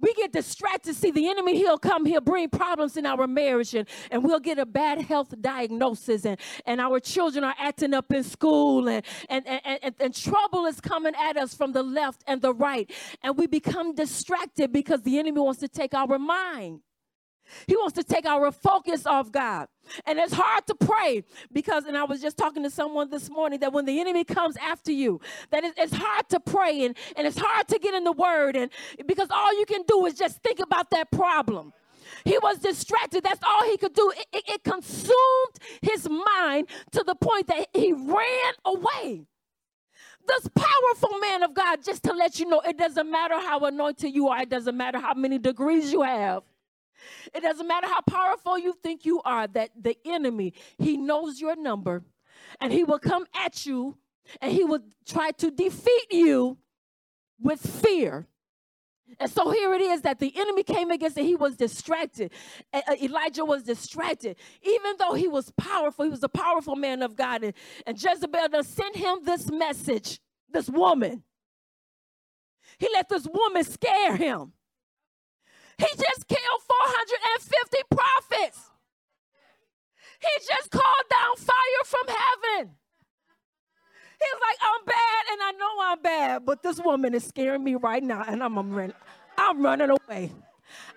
we 0.00 0.12
get 0.14 0.32
distracted. 0.32 0.94
See, 0.96 1.10
the 1.10 1.28
enemy, 1.28 1.56
he'll 1.56 1.78
come, 1.78 2.04
he'll 2.04 2.20
bring 2.20 2.48
problems 2.50 2.96
in 2.96 3.06
our 3.06 3.26
marriage, 3.26 3.74
and, 3.74 3.88
and 4.10 4.22
we'll 4.24 4.40
get 4.40 4.58
a 4.58 4.66
bad 4.66 5.00
health 5.00 5.34
diagnosis, 5.40 6.24
and, 6.26 6.38
and 6.66 6.80
our 6.80 7.00
children 7.00 7.44
are 7.44 7.54
acting 7.58 7.94
up 7.94 8.12
in 8.12 8.24
school, 8.24 8.88
and, 8.88 9.04
and, 9.28 9.46
and, 9.46 9.78
and, 9.82 9.94
and 10.00 10.14
trouble 10.14 10.66
is 10.66 10.80
coming 10.80 11.14
at 11.14 11.36
us 11.36 11.54
from 11.54 11.72
the 11.72 11.82
left 11.82 12.22
and 12.26 12.42
the 12.42 12.52
right. 12.52 12.90
And 13.22 13.36
we 13.36 13.46
become 13.46 13.94
distracted 13.94 14.72
because 14.72 15.02
the 15.02 15.18
enemy 15.18 15.40
wants 15.40 15.60
to 15.60 15.68
take 15.68 15.94
our 15.94 16.18
mind. 16.18 16.80
He 17.66 17.76
wants 17.76 17.94
to 17.94 18.04
take 18.04 18.26
our 18.26 18.50
focus 18.50 19.06
off 19.06 19.30
God. 19.30 19.68
And 20.06 20.18
it's 20.18 20.32
hard 20.32 20.66
to 20.66 20.74
pray 20.74 21.24
because, 21.52 21.84
and 21.84 21.96
I 21.96 22.04
was 22.04 22.20
just 22.20 22.36
talking 22.36 22.62
to 22.62 22.70
someone 22.70 23.10
this 23.10 23.28
morning 23.30 23.60
that 23.60 23.72
when 23.72 23.84
the 23.84 24.00
enemy 24.00 24.24
comes 24.24 24.56
after 24.56 24.92
you, 24.92 25.20
that 25.50 25.64
it's 25.76 25.94
hard 25.94 26.28
to 26.30 26.40
pray 26.40 26.84
and, 26.84 26.96
and 27.16 27.26
it's 27.26 27.38
hard 27.38 27.68
to 27.68 27.78
get 27.78 27.94
in 27.94 28.04
the 28.04 28.12
word. 28.12 28.56
And 28.56 28.70
because 29.06 29.28
all 29.30 29.58
you 29.58 29.66
can 29.66 29.82
do 29.86 30.06
is 30.06 30.14
just 30.14 30.42
think 30.42 30.60
about 30.60 30.90
that 30.90 31.10
problem. 31.10 31.72
He 32.24 32.38
was 32.38 32.58
distracted. 32.58 33.24
That's 33.24 33.40
all 33.46 33.64
he 33.64 33.76
could 33.76 33.94
do. 33.94 34.12
It, 34.16 34.26
it, 34.32 34.44
it 34.48 34.64
consumed 34.64 35.58
his 35.82 36.08
mind 36.08 36.68
to 36.92 37.02
the 37.02 37.14
point 37.14 37.48
that 37.48 37.68
he 37.74 37.92
ran 37.92 38.54
away 38.64 39.26
this 40.26 40.48
powerful 40.54 41.18
man 41.18 41.42
of 41.42 41.54
God, 41.54 41.82
just 41.84 42.02
to 42.04 42.12
let 42.12 42.38
you 42.38 42.46
know, 42.46 42.60
it 42.60 42.78
doesn't 42.78 43.10
matter 43.10 43.34
how 43.34 43.60
anointed 43.60 44.14
you 44.14 44.28
are, 44.28 44.42
it 44.42 44.48
doesn't 44.48 44.76
matter 44.76 44.98
how 44.98 45.14
many 45.14 45.38
degrees 45.38 45.92
you 45.92 46.02
have. 46.02 46.42
It 47.34 47.42
doesn't 47.42 47.66
matter 47.66 47.86
how 47.86 48.00
powerful 48.02 48.58
you 48.58 48.74
think 48.82 49.04
you 49.04 49.20
are, 49.24 49.46
that 49.48 49.70
the 49.80 49.96
enemy, 50.04 50.54
he 50.78 50.96
knows 50.96 51.40
your 51.40 51.56
number 51.56 52.02
and 52.60 52.72
he 52.72 52.84
will 52.84 52.98
come 52.98 53.26
at 53.34 53.66
you 53.66 53.96
and 54.40 54.52
he 54.52 54.64
will 54.64 54.80
try 55.06 55.30
to 55.32 55.50
defeat 55.50 56.06
you 56.10 56.58
with 57.40 57.60
fear. 57.60 58.26
And 59.20 59.30
so 59.30 59.50
here 59.50 59.72
it 59.74 59.82
is 59.82 60.00
that 60.02 60.18
the 60.18 60.32
enemy 60.34 60.62
came 60.62 60.90
against 60.90 61.18
it. 61.18 61.24
He 61.24 61.36
was 61.36 61.56
distracted. 61.56 62.32
Uh, 62.72 62.80
Elijah 63.00 63.44
was 63.44 63.62
distracted. 63.62 64.36
Even 64.62 64.94
though 64.98 65.12
he 65.12 65.28
was 65.28 65.52
powerful, 65.56 66.04
he 66.04 66.10
was 66.10 66.22
a 66.22 66.28
powerful 66.28 66.74
man 66.74 67.02
of 67.02 67.14
God. 67.14 67.44
And, 67.44 67.54
and 67.86 68.02
Jezebel 68.02 68.64
sent 68.64 68.96
him 68.96 69.18
this 69.22 69.50
message, 69.50 70.20
this 70.50 70.68
woman. 70.68 71.22
He 72.78 72.88
let 72.92 73.08
this 73.08 73.26
woman 73.32 73.62
scare 73.62 74.16
him. 74.16 74.53
He 75.78 75.86
just 75.86 76.28
killed 76.28 76.62
450 76.66 77.78
prophets. 77.90 78.70
He 80.20 80.46
just 80.46 80.70
called 80.70 81.06
down 81.10 81.36
fire 81.36 81.84
from 81.84 82.06
heaven. 82.08 82.74
He's 84.20 84.40
like, 84.40 84.58
I'm 84.62 84.84
bad 84.86 85.32
and 85.32 85.42
I 85.42 85.52
know 85.52 85.70
I'm 85.82 86.02
bad, 86.02 86.46
but 86.46 86.62
this 86.62 86.80
woman 86.82 87.14
is 87.14 87.24
scaring 87.24 87.62
me 87.62 87.74
right 87.74 88.02
now 88.02 88.24
and 88.26 88.42
I'm, 88.42 88.56
I'm 88.56 88.70
running. 88.72 88.96
I'm 89.36 89.62
running 89.62 89.90
away. 89.90 90.32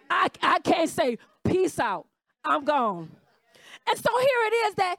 I, 0.10 0.29
I 0.41 0.60
can't 0.60 0.89
say 0.89 1.17
peace 1.43 1.79
out. 1.79 2.05
I'm 2.46 2.63
gone. 2.63 3.10
And 3.88 3.98
so 3.98 4.17
here 4.17 4.27
it 4.46 4.53
is 4.67 4.75
that 4.75 4.96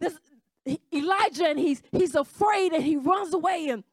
this 0.00 0.18
Elijah 0.92 1.48
and 1.48 1.58
he's 1.58 1.82
he's 1.90 2.14
afraid 2.14 2.72
and 2.72 2.82
he 2.84 2.96
runs 2.96 3.32
away 3.32 3.68
and 3.70 3.84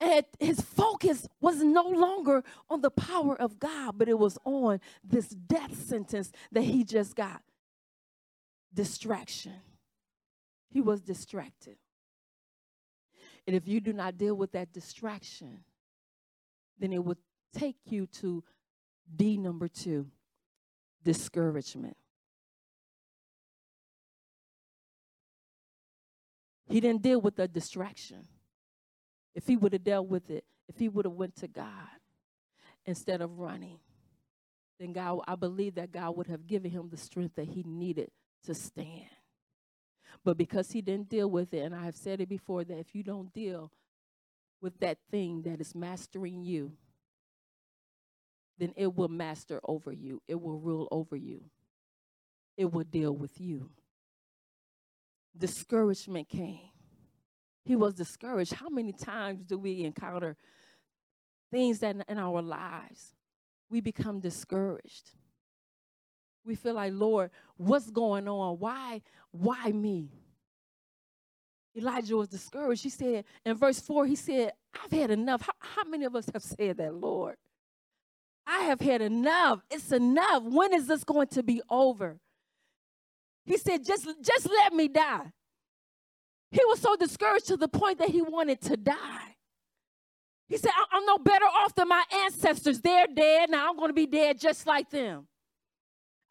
and 0.00 0.24
his 0.38 0.60
focus 0.60 1.26
was 1.40 1.62
no 1.62 1.88
longer 1.88 2.44
on 2.68 2.82
the 2.82 2.90
power 2.90 3.40
of 3.40 3.58
God, 3.58 3.96
but 3.96 4.08
it 4.08 4.18
was 4.18 4.38
on 4.44 4.80
this 5.02 5.28
death 5.28 5.74
sentence 5.86 6.32
that 6.52 6.62
he 6.62 6.84
just 6.84 7.16
got. 7.16 7.42
Distraction. 8.74 9.54
He 10.70 10.80
was 10.82 11.00
distracted. 11.00 11.76
And 13.46 13.56
if 13.56 13.66
you 13.66 13.80
do 13.80 13.92
not 13.92 14.18
deal 14.18 14.34
with 14.34 14.52
that 14.52 14.72
distraction, 14.72 15.60
then 16.78 16.92
it 16.92 17.02
would 17.02 17.18
take 17.54 17.76
you 17.86 18.06
to 18.06 18.44
D 19.14 19.38
number 19.38 19.68
two 19.68 20.08
discouragement. 21.02 21.96
He 26.68 26.80
didn't 26.80 27.02
deal 27.02 27.20
with 27.20 27.36
the 27.36 27.48
distraction 27.48 28.26
if 29.36 29.46
he 29.46 29.56
would 29.56 29.74
have 29.74 29.84
dealt 29.84 30.08
with 30.08 30.30
it, 30.30 30.44
if 30.66 30.78
he 30.78 30.88
would 30.88 31.04
have 31.04 31.12
went 31.12 31.36
to 31.36 31.46
God 31.46 32.00
instead 32.86 33.20
of 33.20 33.38
running, 33.38 33.78
then 34.80 34.94
God, 34.94 35.20
I 35.28 35.36
believe 35.36 35.74
that 35.74 35.92
God 35.92 36.16
would 36.16 36.26
have 36.26 36.46
given 36.46 36.70
him 36.70 36.88
the 36.90 36.96
strength 36.96 37.36
that 37.36 37.48
he 37.48 37.62
needed 37.62 38.10
to 38.46 38.54
stand. 38.54 39.10
But 40.24 40.38
because 40.38 40.70
he 40.70 40.80
didn't 40.80 41.10
deal 41.10 41.30
with 41.30 41.52
it, 41.52 41.60
and 41.60 41.74
I 41.74 41.84
have 41.84 41.96
said 41.96 42.20
it 42.22 42.30
before, 42.30 42.64
that 42.64 42.78
if 42.78 42.94
you 42.94 43.02
don't 43.02 43.32
deal 43.32 43.70
with 44.62 44.80
that 44.80 44.96
thing 45.10 45.42
that 45.42 45.60
is 45.60 45.74
mastering 45.74 46.42
you, 46.42 46.72
then 48.58 48.72
it 48.74 48.94
will 48.94 49.08
master 49.08 49.60
over 49.64 49.92
you. 49.92 50.22
It 50.26 50.40
will 50.40 50.58
rule 50.58 50.88
over 50.90 51.14
you. 51.14 51.44
It 52.56 52.72
will 52.72 52.84
deal 52.84 53.14
with 53.14 53.38
you. 53.38 53.68
Discouragement 55.36 56.30
came 56.30 56.70
he 57.66 57.74
was 57.74 57.94
discouraged. 57.94 58.52
How 58.52 58.68
many 58.68 58.92
times 58.92 59.44
do 59.44 59.58
we 59.58 59.82
encounter 59.82 60.36
things 61.50 61.80
that 61.80 61.96
in 62.08 62.16
our 62.16 62.40
lives 62.40 63.12
we 63.68 63.80
become 63.80 64.20
discouraged? 64.20 65.10
We 66.44 66.54
feel 66.54 66.74
like, 66.74 66.92
Lord, 66.94 67.32
what's 67.56 67.90
going 67.90 68.28
on? 68.28 68.60
Why, 68.60 69.02
why 69.32 69.72
me? 69.72 70.12
Elijah 71.76 72.16
was 72.16 72.28
discouraged. 72.28 72.84
He 72.84 72.88
said 72.88 73.24
in 73.44 73.56
verse 73.56 73.80
4, 73.80 74.06
he 74.06 74.14
said, 74.14 74.52
I've 74.72 74.92
had 74.92 75.10
enough. 75.10 75.42
How, 75.42 75.52
how 75.58 75.90
many 75.90 76.04
of 76.04 76.14
us 76.14 76.30
have 76.32 76.44
said 76.44 76.76
that, 76.76 76.94
Lord? 76.94 77.34
I 78.46 78.60
have 78.60 78.80
had 78.80 79.02
enough. 79.02 79.58
It's 79.72 79.90
enough. 79.90 80.44
When 80.44 80.72
is 80.72 80.86
this 80.86 81.02
going 81.02 81.26
to 81.28 81.42
be 81.42 81.60
over? 81.68 82.20
He 83.44 83.56
said, 83.56 83.84
just, 83.84 84.06
just 84.22 84.48
let 84.48 84.72
me 84.72 84.86
die. 84.86 85.32
He 86.56 86.64
was 86.64 86.80
so 86.80 86.96
discouraged 86.96 87.48
to 87.48 87.58
the 87.58 87.68
point 87.68 87.98
that 87.98 88.08
he 88.08 88.22
wanted 88.22 88.62
to 88.62 88.78
die. 88.78 89.36
He 90.48 90.56
said, 90.56 90.70
I'm 90.90 91.04
no 91.04 91.18
better 91.18 91.44
off 91.44 91.74
than 91.74 91.88
my 91.88 92.02
ancestors. 92.24 92.80
They're 92.80 93.06
dead. 93.14 93.50
Now 93.50 93.68
I'm 93.68 93.76
going 93.76 93.90
to 93.90 93.94
be 93.94 94.06
dead 94.06 94.40
just 94.40 94.66
like 94.66 94.88
them. 94.88 95.26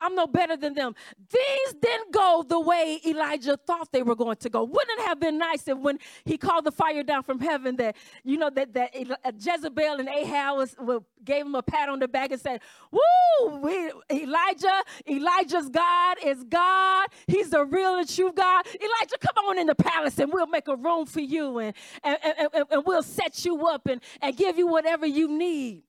I'm 0.06 0.14
no 0.14 0.28
better 0.28 0.56
than 0.56 0.76
them. 0.76 0.94
Things 1.30 1.76
didn't 1.82 2.14
go 2.14 2.46
the 2.48 2.60
way 2.60 3.00
Elijah 3.06 3.58
thought 3.58 3.92
they 3.92 4.04
were 4.04 4.16
going 4.16 4.38
to 4.38 4.50
go. 4.50 4.64
Wouldn't 4.64 5.00
it 5.00 5.08
have 5.08 5.20
been 5.20 5.40
nice 5.40 5.68
if 5.68 5.78
when 5.80 5.98
he 6.26 6.38
called 6.38 6.66
the 6.66 6.72
fire 6.72 7.02
down 7.02 7.24
from 7.24 7.40
heaven 7.40 7.76
that, 7.78 7.96
you 8.24 8.38
know, 8.38 8.52
that, 8.52 8.74
that 8.74 8.96
uh, 8.96 9.32
Jezebel 9.36 10.00
and 10.00 10.08
Ahab 10.08 10.58
was, 10.58 10.76
gave 11.24 11.46
him 11.46 11.56
a 11.56 11.64
pat 11.64 11.90
on 11.90 11.98
the 12.00 12.08
back 12.08 12.32
and 12.32 12.40
said, 12.40 12.62
woo, 12.92 13.58
we, 13.58 13.92
Elijah, 14.12 14.84
Elijah's 15.10 15.70
God 15.70 16.18
is 16.24 16.44
God. 16.44 17.08
He's 17.26 17.50
the 17.50 17.66
real 17.66 17.96
and 17.96 18.08
true 18.08 18.32
God. 18.32 18.68
Elijah, 18.68 19.18
come 19.20 19.46
on 19.46 19.58
in 19.58 19.66
the 19.66 19.76
palace 19.76 20.20
and 20.20 20.32
we'll 20.32 20.46
make 20.46 20.68
a 20.68 20.76
room 20.76 21.08
for 21.08 21.22
you 21.22 21.58
and, 21.58 21.74
and, 22.04 22.18
and, 22.24 22.66
and 22.70 22.84
we'll 22.86 23.02
set 23.02 23.44
you 23.44 23.66
up 23.68 23.88
and, 23.88 24.02
and 24.22 24.38
give 24.38 24.60
you 24.60 24.68
whatever 24.68 25.08
you 25.08 25.28
need. 25.28 25.82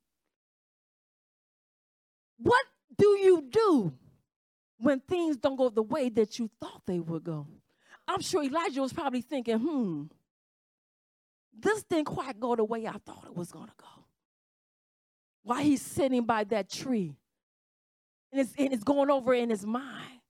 What 2.38 2.64
do 2.96 3.08
you 3.18 3.42
do 3.50 3.92
when 4.78 5.00
things 5.00 5.36
don't 5.36 5.56
go 5.56 5.68
the 5.68 5.82
way 5.82 6.08
that 6.10 6.38
you 6.38 6.50
thought 6.60 6.82
they 6.86 6.98
would 6.98 7.24
go? 7.24 7.46
I'm 8.08 8.20
sure 8.20 8.42
Elijah 8.42 8.82
was 8.82 8.92
probably 8.92 9.20
thinking, 9.22 9.58
hmm, 9.58 10.04
this 11.58 11.82
didn't 11.84 12.06
quite 12.06 12.38
go 12.38 12.54
the 12.54 12.64
way 12.64 12.86
I 12.86 12.98
thought 13.04 13.24
it 13.26 13.34
was 13.34 13.50
going 13.50 13.66
to 13.66 13.72
go. 13.76 14.04
While 15.42 15.62
he's 15.62 15.82
sitting 15.82 16.24
by 16.24 16.44
that 16.44 16.70
tree, 16.70 17.16
and 18.32 18.40
it's, 18.40 18.52
and 18.58 18.72
it's 18.72 18.84
going 18.84 19.10
over 19.10 19.32
in 19.32 19.50
his 19.50 19.64
mind. 19.64 20.20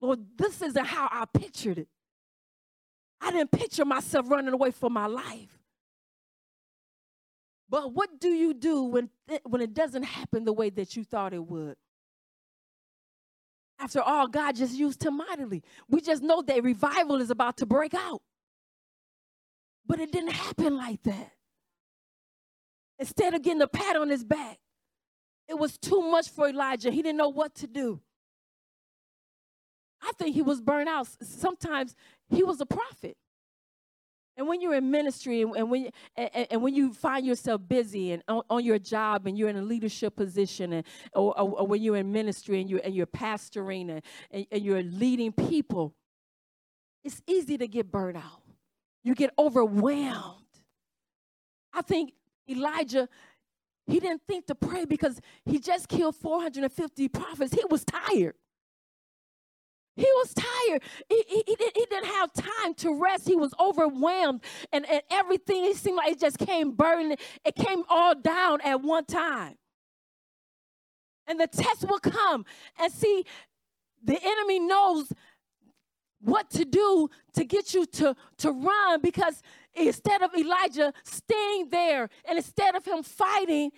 Lord, 0.00 0.20
this 0.36 0.60
isn't 0.62 0.86
how 0.86 1.08
I 1.10 1.24
pictured 1.32 1.78
it. 1.78 1.88
I 3.20 3.30
didn't 3.30 3.52
picture 3.52 3.84
myself 3.84 4.28
running 4.28 4.52
away 4.52 4.72
from 4.72 4.92
my 4.92 5.06
life. 5.06 5.58
But 7.68 7.92
what 7.92 8.20
do 8.20 8.28
you 8.28 8.52
do 8.52 8.82
when, 8.82 9.10
when 9.44 9.62
it 9.62 9.72
doesn't 9.72 10.02
happen 10.02 10.44
the 10.44 10.52
way 10.52 10.70
that 10.70 10.94
you 10.94 11.04
thought 11.04 11.32
it 11.32 11.44
would? 11.44 11.76
After 13.82 14.00
all, 14.00 14.28
God 14.28 14.54
just 14.54 14.74
used 14.76 15.04
him 15.04 15.16
mightily. 15.16 15.64
We 15.88 16.00
just 16.00 16.22
know 16.22 16.40
that 16.42 16.62
revival 16.62 17.20
is 17.20 17.30
about 17.30 17.56
to 17.56 17.66
break 17.66 17.94
out. 17.94 18.22
But 19.84 19.98
it 19.98 20.12
didn't 20.12 20.32
happen 20.32 20.76
like 20.76 21.02
that. 21.02 21.32
Instead 23.00 23.34
of 23.34 23.42
getting 23.42 23.60
a 23.60 23.66
pat 23.66 23.96
on 23.96 24.08
his 24.08 24.22
back, 24.22 24.58
it 25.48 25.58
was 25.58 25.76
too 25.78 26.00
much 26.00 26.28
for 26.28 26.48
Elijah. 26.48 26.92
He 26.92 27.02
didn't 27.02 27.18
know 27.18 27.30
what 27.30 27.56
to 27.56 27.66
do. 27.66 28.00
I 30.00 30.12
think 30.16 30.36
he 30.36 30.42
was 30.42 30.60
burnt 30.60 30.88
out. 30.88 31.08
Sometimes 31.20 31.96
he 32.28 32.44
was 32.44 32.60
a 32.60 32.66
prophet. 32.66 33.16
And 34.36 34.48
when 34.48 34.60
you're 34.60 34.74
in 34.74 34.90
ministry 34.90 35.42
and, 35.42 35.54
and 35.54 35.70
when, 35.70 35.90
and, 36.16 36.46
and, 36.50 36.62
when 36.62 36.74
you 36.74 36.94
find 36.94 37.26
yourself 37.26 37.60
busy 37.68 38.12
and 38.12 38.22
on, 38.28 38.42
on, 38.48 38.64
your 38.64 38.78
job 38.78 39.26
and 39.26 39.36
you're 39.36 39.50
in 39.50 39.56
a 39.56 39.62
leadership 39.62 40.16
position 40.16 40.72
and, 40.72 40.86
or, 41.14 41.38
or, 41.38 41.60
or, 41.60 41.66
when 41.66 41.82
you're 41.82 41.96
in 41.96 42.10
ministry 42.12 42.60
and 42.60 42.70
you're, 42.70 42.80
and 42.82 42.94
you're 42.94 43.06
pastoring 43.06 43.90
and, 43.90 44.02
and, 44.30 44.46
and 44.50 44.62
you're 44.62 44.82
leading 44.82 45.32
people, 45.32 45.94
it's 47.04 47.20
easy 47.26 47.58
to 47.58 47.68
get 47.68 47.90
burnt 47.90 48.16
out. 48.16 48.42
You 49.04 49.14
get 49.14 49.32
overwhelmed. 49.38 50.38
I 51.74 51.82
think 51.82 52.12
Elijah, 52.48 53.08
he 53.86 54.00
didn't 54.00 54.22
think 54.26 54.46
to 54.46 54.54
pray 54.54 54.86
because 54.86 55.20
he 55.44 55.58
just 55.58 55.88
killed 55.88 56.16
450 56.16 57.08
prophets. 57.08 57.52
He 57.52 57.62
was 57.68 57.84
tired. 57.84 58.34
He 59.94 60.04
was 60.04 60.34
tired. 60.34 60.82
He, 61.08 61.22
he, 61.28 61.42
he, 61.46 61.54
didn't, 61.54 61.76
he 61.76 61.86
didn't 61.90 62.06
have 62.06 62.32
time 62.32 62.74
to 62.76 62.94
rest. 62.94 63.28
He 63.28 63.36
was 63.36 63.52
overwhelmed. 63.60 64.42
And, 64.72 64.88
and 64.88 65.02
everything, 65.10 65.64
it 65.66 65.76
seemed 65.76 65.96
like 65.96 66.12
it 66.12 66.20
just 66.20 66.38
came 66.38 66.72
burning. 66.72 67.16
It 67.44 67.54
came 67.54 67.84
all 67.88 68.14
down 68.14 68.60
at 68.62 68.80
one 68.82 69.04
time. 69.04 69.56
And 71.26 71.38
the 71.38 71.46
test 71.46 71.86
will 71.88 71.98
come. 71.98 72.44
And 72.80 72.92
see, 72.92 73.24
the 74.02 74.18
enemy 74.22 74.60
knows 74.60 75.12
what 76.20 76.50
to 76.50 76.64
do 76.64 77.08
to 77.34 77.44
get 77.44 77.74
you 77.74 77.84
to, 77.84 78.14
to 78.38 78.50
run 78.50 79.00
because 79.00 79.42
instead 79.74 80.22
of 80.22 80.30
Elijah 80.34 80.92
staying 81.04 81.68
there 81.70 82.08
and 82.24 82.38
instead 82.38 82.74
of 82.74 82.84
him 82.84 83.02
fighting, 83.02 83.72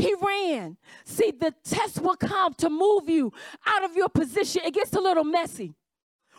he 0.00 0.14
ran. 0.20 0.76
See, 1.04 1.30
the 1.30 1.54
test 1.64 2.00
will 2.00 2.16
come 2.16 2.54
to 2.54 2.70
move 2.70 3.08
you 3.08 3.32
out 3.66 3.84
of 3.84 3.94
your 3.96 4.08
position. 4.08 4.62
It 4.64 4.74
gets 4.74 4.92
a 4.94 5.00
little 5.00 5.24
messy. 5.24 5.74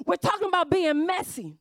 We're 0.06 0.16
talking 0.16 0.48
about 0.48 0.70
being 0.70 1.06
messy. 1.06 1.58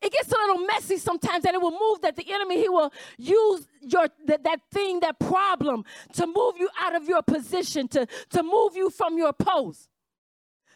It 0.00 0.10
gets 0.10 0.32
a 0.32 0.36
little 0.36 0.66
messy 0.66 0.96
sometimes, 0.98 1.44
and 1.44 1.54
it 1.54 1.62
will 1.62 1.78
move 1.78 2.00
that 2.02 2.16
the 2.16 2.24
enemy 2.32 2.60
he 2.60 2.68
will 2.68 2.92
use 3.18 3.68
your 3.80 4.08
that, 4.26 4.42
that 4.42 4.60
thing, 4.72 4.98
that 5.00 5.20
problem, 5.20 5.84
to 6.14 6.26
move 6.26 6.54
you 6.58 6.68
out 6.80 6.96
of 6.96 7.08
your 7.08 7.22
position, 7.22 7.86
to, 7.88 8.06
to 8.30 8.42
move 8.42 8.74
you 8.74 8.90
from 8.90 9.16
your 9.16 9.32
post, 9.32 9.88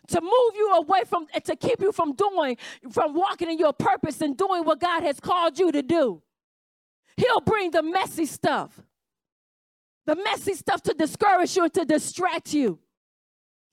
to 0.08 0.20
move 0.20 0.52
you 0.54 0.72
away 0.74 1.02
from 1.04 1.26
to 1.42 1.56
keep 1.56 1.80
you 1.80 1.90
from 1.90 2.12
doing, 2.12 2.56
from 2.92 3.14
walking 3.14 3.50
in 3.50 3.58
your 3.58 3.72
purpose 3.72 4.20
and 4.20 4.36
doing 4.36 4.64
what 4.64 4.78
God 4.78 5.02
has 5.02 5.18
called 5.18 5.58
you 5.58 5.72
to 5.72 5.82
do. 5.82 6.22
He'll 7.16 7.40
bring 7.40 7.72
the 7.72 7.82
messy 7.82 8.26
stuff 8.26 8.85
the 10.06 10.16
messy 10.16 10.54
stuff 10.54 10.82
to 10.82 10.94
discourage 10.94 11.56
you 11.56 11.64
and 11.64 11.74
to 11.74 11.84
distract 11.84 12.54
you. 12.54 12.78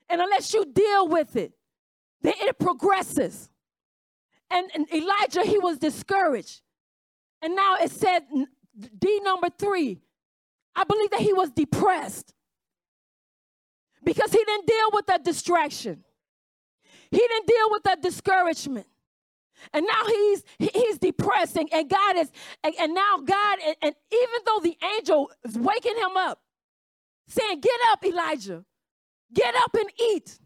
And 0.09 0.19
unless 0.19 0.53
you 0.53 0.65
deal 0.65 1.07
with 1.07 1.35
it, 1.35 1.53
then 2.21 2.33
it 2.39 2.59
progresses. 2.59 3.49
And, 4.49 4.69
and 4.73 4.91
Elijah, 4.93 5.43
he 5.43 5.59
was 5.59 5.77
discouraged. 5.77 6.61
And 7.41 7.55
now 7.55 7.77
it 7.81 7.91
said, 7.91 8.23
D 8.99 9.19
number 9.23 9.49
three, 9.57 10.01
I 10.75 10.83
believe 10.83 11.11
that 11.11 11.19
he 11.19 11.33
was 11.33 11.51
depressed 11.51 12.33
because 14.03 14.31
he 14.31 14.43
didn't 14.43 14.67
deal 14.67 14.89
with 14.91 15.05
that 15.07 15.23
distraction. 15.23 16.03
He 17.11 17.17
didn't 17.17 17.47
deal 17.47 17.71
with 17.71 17.83
that 17.83 18.01
discouragement. 18.01 18.87
And 19.71 19.85
now 19.85 20.05
he's 20.07 20.43
he's 20.57 20.97
depressing 20.97 21.69
and, 21.71 21.89
God 21.89 22.17
is, 22.17 22.31
and, 22.63 22.73
and 22.79 22.93
now 22.93 23.17
God, 23.23 23.59
and, 23.65 23.75
and 23.81 23.95
even 24.11 24.39
though 24.45 24.59
the 24.61 24.77
angel 24.97 25.31
is 25.43 25.57
waking 25.57 25.95
him 25.95 26.17
up, 26.17 26.41
saying, 27.27 27.59
Get 27.59 27.79
up, 27.91 28.05
Elijah, 28.05 28.63
get 29.33 29.55
up 29.55 29.73
and 29.75 29.89
eat. 29.99 30.39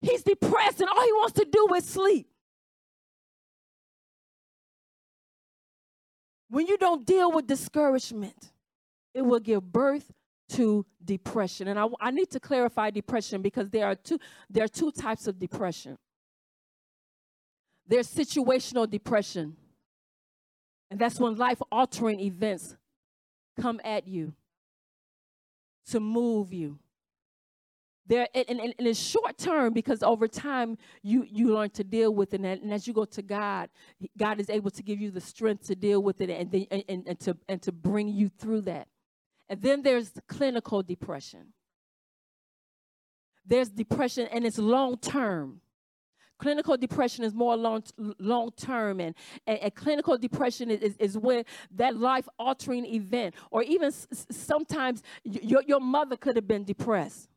He's 0.00 0.22
depressed, 0.24 0.80
and 0.80 0.88
all 0.88 1.02
he 1.02 1.12
wants 1.12 1.34
to 1.34 1.46
do 1.50 1.68
is 1.74 1.86
sleep. 1.86 2.26
When 6.48 6.66
you 6.66 6.76
don't 6.76 7.06
deal 7.06 7.30
with 7.30 7.46
discouragement, 7.46 8.52
it 9.14 9.22
will 9.22 9.40
give 9.40 9.72
birth 9.72 10.12
to 10.50 10.84
depression. 11.02 11.68
And 11.68 11.78
I, 11.78 11.86
I 12.00 12.10
need 12.10 12.30
to 12.30 12.40
clarify 12.40 12.90
depression 12.90 13.40
because 13.42 13.70
there 13.70 13.86
are 13.86 13.94
two 13.94 14.18
there 14.50 14.64
are 14.64 14.68
two 14.68 14.90
types 14.90 15.26
of 15.26 15.38
depression. 15.38 15.96
There's 17.92 18.08
situational 18.08 18.88
depression. 18.88 19.54
And 20.90 20.98
that's 20.98 21.20
when 21.20 21.36
life 21.36 21.60
altering 21.70 22.20
events 22.20 22.74
come 23.60 23.82
at 23.84 24.08
you 24.08 24.32
to 25.90 26.00
move 26.00 26.54
you. 26.54 26.78
There, 28.06 28.26
and, 28.34 28.46
and, 28.48 28.60
and, 28.60 28.88
it's 28.88 28.98
short 28.98 29.36
term 29.36 29.74
because 29.74 30.02
over 30.02 30.26
time 30.26 30.78
you 31.02 31.26
you 31.30 31.52
learn 31.52 31.68
to 31.70 31.84
deal 31.84 32.14
with 32.14 32.32
it, 32.32 32.40
and, 32.40 32.72
as 32.72 32.86
you 32.86 32.94
go 32.94 33.04
to 33.04 33.20
God, 33.20 33.68
God 34.16 34.40
is 34.40 34.48
able 34.48 34.70
to 34.70 34.82
give 34.82 34.98
you 34.98 35.10
the 35.10 35.20
strength 35.20 35.66
to 35.66 35.74
deal 35.74 36.02
with 36.02 36.22
it, 36.22 36.30
and, 36.30 36.50
then, 36.50 36.66
and, 36.70 37.06
and 37.06 37.20
to 37.20 37.36
and 37.46 37.60
to 37.60 37.72
bring 37.72 38.08
you 38.08 38.30
through 38.30 38.62
that. 38.62 38.88
And 39.50 39.60
then 39.60 39.82
there's 39.82 40.12
the 40.12 40.22
clinical 40.22 40.82
depression. 40.82 41.52
There's 43.44 43.68
depression, 43.68 44.28
and 44.32 44.46
it's 44.46 44.56
long 44.56 44.96
term 44.96 45.60
clinical 46.42 46.76
depression 46.76 47.24
is 47.24 47.32
more 47.32 47.56
long 47.56 47.84
long 48.18 48.50
term 48.56 48.98
and, 48.98 49.14
and, 49.46 49.72
clinical 49.76 50.18
depression 50.18 50.72
is, 50.72 50.80
is, 50.80 50.96
is 50.96 51.16
when 51.16 51.44
that 51.70 51.96
life 51.96 52.28
altering 52.36 52.84
event 52.84 53.32
or 53.52 53.62
even 53.62 53.86
s- 53.86 54.08
sometimes 54.28 55.04
your, 55.22 55.62
your 55.68 55.78
mother 55.78 56.16
could 56.16 56.34
have 56.34 56.48
been 56.48 56.64
depressed. 56.64 57.28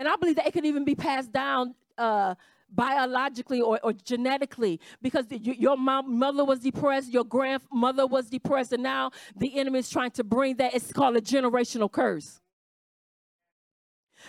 And 0.00 0.08
i 0.08 0.16
believe 0.16 0.34
that 0.36 0.48
it 0.48 0.52
could 0.52 0.66
even 0.66 0.84
be 0.84 0.96
passed 0.96 1.30
down 1.30 1.76
uh, 1.96 2.34
biologically 2.68 3.60
or, 3.60 3.78
or 3.84 3.92
genetically 3.92 4.80
because 5.00 5.28
the, 5.28 5.38
your 5.38 5.76
mom, 5.76 6.18
mother 6.18 6.44
was 6.44 6.58
depressed 6.58 7.08
your 7.12 7.24
grandmother 7.24 8.04
was 8.04 8.28
depressed 8.28 8.72
and 8.72 8.82
now 8.82 9.12
the 9.36 9.56
enemy 9.60 9.78
is 9.78 9.88
trying 9.88 10.10
to 10.10 10.24
bring 10.24 10.56
that 10.56 10.74
it's 10.74 10.92
called 10.92 11.16
a 11.16 11.20
generational 11.20 11.90
curse. 11.90 12.40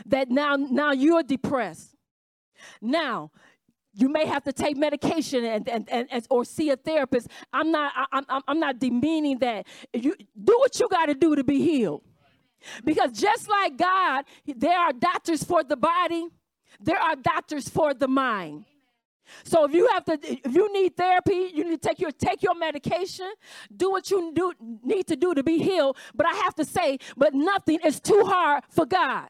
That 0.05 0.29
now 0.29 0.55
now 0.57 0.91
you're 0.91 1.23
depressed 1.23 1.91
now, 2.81 3.31
you 3.93 4.09
may 4.09 4.25
have 4.25 4.43
to 4.45 4.53
take 4.53 4.77
medication 4.77 5.43
and, 5.43 5.67
and, 5.67 5.89
and, 5.89 6.07
and, 6.11 6.27
or 6.29 6.45
see 6.45 6.69
a 6.69 6.77
therapist. 6.77 7.27
I'm 7.51 7.71
not 7.71 7.91
I, 7.95 8.21
I'm, 8.29 8.41
I'm 8.47 8.59
not 8.59 8.79
demeaning 8.79 9.39
that. 9.39 9.67
You 9.93 10.15
do 10.41 10.55
what 10.59 10.79
you 10.79 10.87
got 10.89 11.07
to 11.07 11.13
do 11.13 11.35
to 11.35 11.43
be 11.43 11.59
healed. 11.61 12.03
Because 12.85 13.11
just 13.11 13.49
like 13.49 13.77
God, 13.77 14.25
there 14.45 14.77
are 14.77 14.93
doctors 14.93 15.43
for 15.43 15.63
the 15.63 15.75
body, 15.75 16.27
there 16.79 16.99
are 16.99 17.15
doctors 17.15 17.67
for 17.67 17.93
the 17.93 18.07
mind. 18.07 18.65
So 19.43 19.65
if 19.65 19.73
you 19.73 19.87
have 19.87 20.05
to, 20.05 20.19
if 20.21 20.53
you 20.53 20.71
need 20.73 20.95
therapy, 20.97 21.51
you 21.53 21.63
need 21.63 21.81
to 21.81 21.87
take 21.87 21.99
your 21.99 22.11
take 22.11 22.43
your 22.43 22.55
medication, 22.55 23.31
do 23.75 23.91
what 23.91 24.09
you 24.11 24.31
do 24.33 24.53
need 24.83 25.07
to 25.07 25.15
do 25.15 25.33
to 25.33 25.43
be 25.43 25.57
healed. 25.57 25.97
But 26.13 26.27
I 26.27 26.33
have 26.35 26.55
to 26.55 26.65
say, 26.65 26.97
but 27.17 27.33
nothing 27.33 27.79
is 27.83 27.99
too 27.99 28.23
hard 28.25 28.63
for 28.69 28.85
God. 28.85 29.29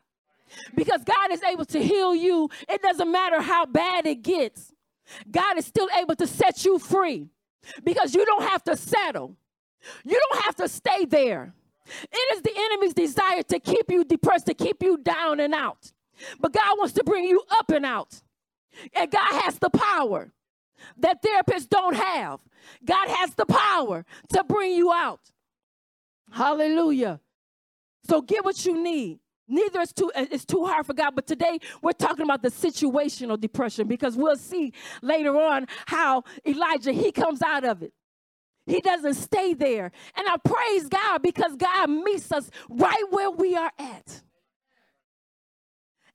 Because 0.75 1.03
God 1.03 1.31
is 1.31 1.41
able 1.43 1.65
to 1.65 1.79
heal 1.79 2.13
you. 2.15 2.49
It 2.67 2.81
doesn't 2.81 3.11
matter 3.11 3.41
how 3.41 3.65
bad 3.65 4.05
it 4.05 4.21
gets. 4.21 4.73
God 5.29 5.57
is 5.57 5.65
still 5.65 5.87
able 5.99 6.15
to 6.15 6.27
set 6.27 6.65
you 6.65 6.79
free 6.79 7.29
because 7.83 8.13
you 8.13 8.25
don't 8.25 8.43
have 8.43 8.63
to 8.65 8.77
settle. 8.77 9.35
You 10.03 10.19
don't 10.29 10.43
have 10.43 10.55
to 10.57 10.69
stay 10.69 11.05
there. 11.05 11.53
It 12.11 12.35
is 12.35 12.41
the 12.41 12.53
enemy's 12.55 12.93
desire 12.93 13.43
to 13.43 13.59
keep 13.59 13.89
you 13.89 14.03
depressed, 14.03 14.45
to 14.45 14.53
keep 14.53 14.81
you 14.81 14.97
down 14.97 15.39
and 15.39 15.53
out. 15.53 15.91
But 16.39 16.53
God 16.53 16.77
wants 16.77 16.93
to 16.93 17.03
bring 17.03 17.25
you 17.25 17.43
up 17.51 17.71
and 17.71 17.85
out. 17.85 18.21
And 18.95 19.11
God 19.11 19.41
has 19.43 19.59
the 19.59 19.69
power 19.69 20.31
that 20.97 21.21
therapists 21.21 21.67
don't 21.67 21.95
have. 21.95 22.39
God 22.85 23.09
has 23.09 23.35
the 23.35 23.45
power 23.45 24.05
to 24.33 24.43
bring 24.43 24.73
you 24.73 24.93
out. 24.93 25.19
Hallelujah. 26.31 27.19
So 28.07 28.21
get 28.21 28.45
what 28.45 28.65
you 28.65 28.81
need. 28.81 29.19
Neither 29.51 29.81
is 29.81 29.91
too 29.91 30.09
uh, 30.15 30.25
it's 30.31 30.45
too 30.45 30.65
hard 30.65 30.85
for 30.85 30.93
God. 30.93 31.13
But 31.13 31.27
today 31.27 31.59
we're 31.81 31.91
talking 31.91 32.23
about 32.23 32.41
the 32.41 32.49
situational 32.49 33.39
depression 33.39 33.85
because 33.85 34.15
we'll 34.15 34.37
see 34.37 34.71
later 35.01 35.37
on 35.37 35.67
how 35.87 36.23
Elijah 36.47 36.93
he 36.93 37.11
comes 37.11 37.41
out 37.41 37.65
of 37.65 37.83
it. 37.83 37.91
He 38.65 38.79
doesn't 38.79 39.15
stay 39.15 39.53
there. 39.53 39.91
And 40.15 40.27
I 40.27 40.37
praise 40.37 40.87
God 40.87 41.21
because 41.21 41.57
God 41.57 41.89
meets 41.89 42.31
us 42.31 42.49
right 42.69 43.03
where 43.09 43.29
we 43.29 43.57
are 43.57 43.71
at. 43.77 44.21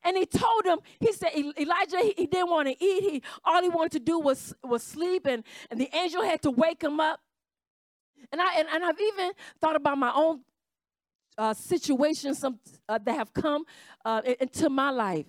And 0.03 0.17
he 0.17 0.25
told 0.25 0.65
him, 0.65 0.79
he 1.01 1.13
said, 1.13 1.33
Elijah, 1.35 1.99
he, 1.99 2.15
he 2.17 2.27
didn't 2.27 2.49
want 2.49 2.69
to 2.69 2.85
eat. 2.85 3.03
He 3.03 3.23
all 3.45 3.61
he 3.61 3.69
wanted 3.69 3.93
to 3.93 4.01
do 4.01 4.19
was, 4.19 4.55
was 4.65 4.83
sleep, 4.83 5.27
and, 5.27 5.45
and 5.71 5.79
the 5.79 5.91
angel 5.95 6.23
had 6.23 6.41
to 6.43 6.51
wake 6.51 6.83
him 6.83 7.01
up. 7.01 7.21
And 8.33 8.41
I 8.41 8.61
and, 8.61 8.69
and 8.73 8.85
I've 8.85 9.01
even 9.01 9.33
thought 9.61 9.77
about 9.77 9.99
my 9.99 10.13
own 10.15 10.41
uh, 11.39 11.55
situations 11.55 12.39
some, 12.39 12.59
uh, 12.89 12.99
that 13.05 13.15
have 13.15 13.33
come 13.33 13.65
uh, 14.05 14.23
into 14.41 14.69
my 14.71 14.91
life. 14.91 15.27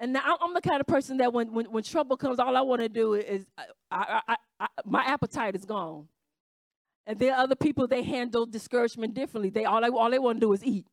And 0.00 0.12
now 0.12 0.36
I'm 0.40 0.54
the 0.54 0.60
kind 0.60 0.80
of 0.80 0.86
person 0.86 1.18
that 1.18 1.32
when, 1.32 1.52
when, 1.52 1.66
when 1.66 1.82
trouble 1.82 2.16
comes, 2.16 2.38
all 2.38 2.56
I 2.56 2.60
want 2.62 2.82
to 2.82 2.88
do 2.88 3.14
is 3.14 3.46
I, 3.90 4.20
I, 4.26 4.36
I, 4.60 4.66
my 4.84 5.04
appetite 5.04 5.54
is 5.54 5.64
gone. 5.64 6.08
And 7.06 7.18
there 7.18 7.32
are 7.34 7.40
other 7.40 7.54
people 7.54 7.86
they 7.86 8.02
handle 8.02 8.46
discouragement 8.46 9.14
differently. 9.14 9.50
They 9.50 9.66
all 9.66 9.80
they, 9.80 9.88
all 9.88 10.10
they 10.10 10.18
want 10.18 10.36
to 10.36 10.46
do 10.46 10.52
is 10.52 10.64
eat. 10.64 10.86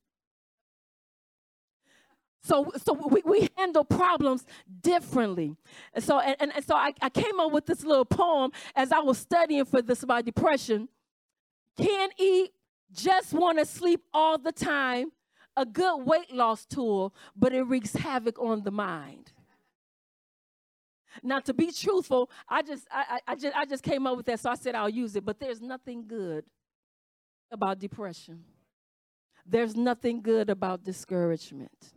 So, 2.43 2.71
so 2.83 2.93
we, 2.93 3.21
we 3.23 3.49
handle 3.55 3.83
problems 3.83 4.45
differently. 4.81 5.55
And 5.93 6.03
so, 6.03 6.19
and, 6.19 6.35
and, 6.39 6.51
and 6.55 6.65
so 6.65 6.75
I, 6.75 6.93
I 7.01 7.09
came 7.09 7.39
up 7.39 7.51
with 7.51 7.65
this 7.67 7.83
little 7.83 8.05
poem 8.05 8.51
as 8.75 8.91
I 8.91 8.99
was 8.99 9.19
studying 9.19 9.65
for 9.65 9.81
this 9.81 10.03
about 10.03 10.25
depression. 10.25 10.89
Can't 11.77 12.13
eat, 12.17 12.51
just 12.93 13.33
want 13.33 13.59
to 13.59 13.65
sleep 13.65 14.01
all 14.13 14.37
the 14.37 14.51
time. 14.51 15.11
A 15.57 15.65
good 15.65 16.05
weight 16.05 16.33
loss 16.33 16.65
tool, 16.65 17.13
but 17.35 17.51
it 17.53 17.63
wreaks 17.63 17.93
havoc 17.93 18.39
on 18.39 18.63
the 18.63 18.71
mind. 18.71 19.33
Now, 21.21 21.39
to 21.41 21.53
be 21.53 21.71
truthful, 21.71 22.29
I 22.47 22.61
just 22.61 22.87
I, 22.89 23.19
I, 23.27 23.35
just 23.35 23.57
I 23.57 23.65
just 23.65 23.83
came 23.83 24.07
up 24.07 24.15
with 24.15 24.25
that, 24.27 24.39
so 24.39 24.49
I 24.49 24.55
said 24.55 24.75
I'll 24.75 24.89
use 24.89 25.15
it. 25.15 25.25
But 25.25 25.39
there's 25.39 25.61
nothing 25.61 26.05
good 26.07 26.45
about 27.51 27.79
depression. 27.79 28.45
There's 29.45 29.75
nothing 29.75 30.21
good 30.21 30.49
about 30.49 30.83
discouragement. 30.83 31.93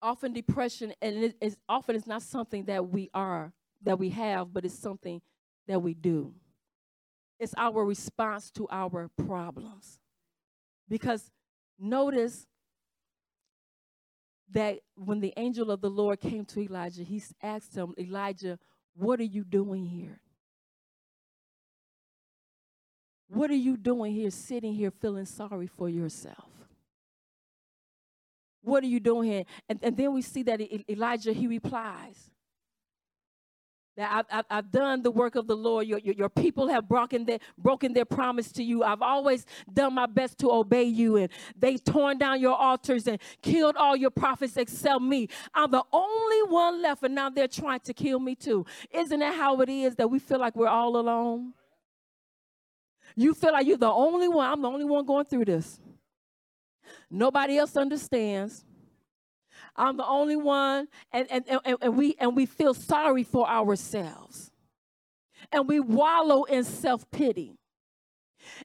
Often 0.00 0.32
depression, 0.32 0.94
and 1.02 1.24
it 1.24 1.36
is 1.40 1.56
often 1.68 1.96
it's 1.96 2.06
not 2.06 2.22
something 2.22 2.64
that 2.64 2.88
we 2.88 3.10
are, 3.14 3.52
that 3.84 3.98
we 3.98 4.10
mm-hmm. 4.10 4.20
have, 4.20 4.52
but 4.52 4.64
it's 4.64 4.78
something 4.78 5.20
that 5.68 5.80
we 5.80 5.94
do. 5.94 6.34
It's 7.38 7.54
our 7.56 7.84
response 7.84 8.50
to 8.52 8.66
our 8.70 9.08
problems. 9.16 10.00
Because 10.88 11.30
Notice 11.78 12.46
that 14.52 14.78
when 14.94 15.20
the 15.20 15.32
angel 15.36 15.70
of 15.70 15.80
the 15.80 15.90
Lord 15.90 16.20
came 16.20 16.44
to 16.46 16.60
Elijah, 16.60 17.02
he 17.02 17.22
asked 17.42 17.74
him, 17.74 17.94
Elijah, 17.98 18.58
what 18.94 19.18
are 19.20 19.24
you 19.24 19.42
doing 19.42 19.84
here? 19.84 20.20
What 23.28 23.50
are 23.50 23.56
you 23.56 23.76
doing 23.76 24.12
here, 24.14 24.30
sitting 24.30 24.74
here 24.74 24.92
feeling 24.92 25.24
sorry 25.24 25.66
for 25.66 25.88
yourself? 25.88 26.50
What 28.62 28.84
are 28.84 28.88
you 28.88 29.00
doing 29.00 29.30
here? 29.30 29.44
And, 29.68 29.80
and 29.82 29.96
then 29.96 30.14
we 30.14 30.22
see 30.22 30.42
that 30.44 30.60
Elijah, 30.88 31.32
he 31.32 31.46
replies, 31.48 32.30
that 33.96 34.26
I've, 34.30 34.44
I've, 34.50 34.70
done 34.72 35.02
the 35.02 35.10
work 35.10 35.36
of 35.36 35.46
the 35.46 35.56
Lord. 35.56 35.86
Your, 35.86 35.98
your, 35.98 36.14
your, 36.14 36.28
people 36.28 36.68
have 36.68 36.88
broken 36.88 37.24
their, 37.24 37.38
broken 37.56 37.92
their 37.92 38.04
promise 38.04 38.50
to 38.52 38.62
you. 38.62 38.82
I've 38.82 39.02
always 39.02 39.46
done 39.72 39.94
my 39.94 40.06
best 40.06 40.38
to 40.38 40.50
obey 40.50 40.82
you. 40.82 41.16
And 41.16 41.28
they've 41.56 41.82
torn 41.82 42.18
down 42.18 42.40
your 42.40 42.56
altars 42.56 43.06
and 43.06 43.20
killed 43.40 43.76
all 43.76 43.96
your 43.96 44.10
prophets 44.10 44.56
except 44.56 45.00
me. 45.00 45.28
I'm 45.54 45.70
the 45.70 45.84
only 45.92 46.42
one 46.52 46.82
left, 46.82 47.04
and 47.04 47.14
now 47.14 47.30
they're 47.30 47.46
trying 47.46 47.80
to 47.80 47.94
kill 47.94 48.18
me 48.18 48.34
too. 48.34 48.66
Isn't 48.90 49.20
that 49.20 49.34
how 49.34 49.60
it 49.60 49.68
is 49.68 49.94
that 49.96 50.10
we 50.10 50.18
feel 50.18 50.40
like 50.40 50.56
we're 50.56 50.68
all 50.68 50.96
alone? 50.96 51.52
You 53.14 53.32
feel 53.34 53.52
like 53.52 53.66
you're 53.66 53.76
the 53.76 53.90
only 53.90 54.28
one. 54.28 54.50
I'm 54.50 54.62
the 54.62 54.68
only 54.68 54.84
one 54.84 55.06
going 55.06 55.26
through 55.26 55.44
this. 55.44 55.78
Nobody 57.08 57.58
else 57.58 57.76
understands. 57.76 58.64
I'm 59.76 59.96
the 59.96 60.06
only 60.06 60.36
one, 60.36 60.88
and, 61.12 61.26
and, 61.30 61.44
and, 61.48 61.76
and, 61.80 61.96
we, 61.96 62.14
and 62.18 62.36
we 62.36 62.46
feel 62.46 62.74
sorry 62.74 63.24
for 63.24 63.48
ourselves. 63.48 64.50
And 65.52 65.68
we 65.68 65.80
wallow 65.80 66.44
in 66.44 66.64
self 66.64 67.10
pity. 67.10 67.56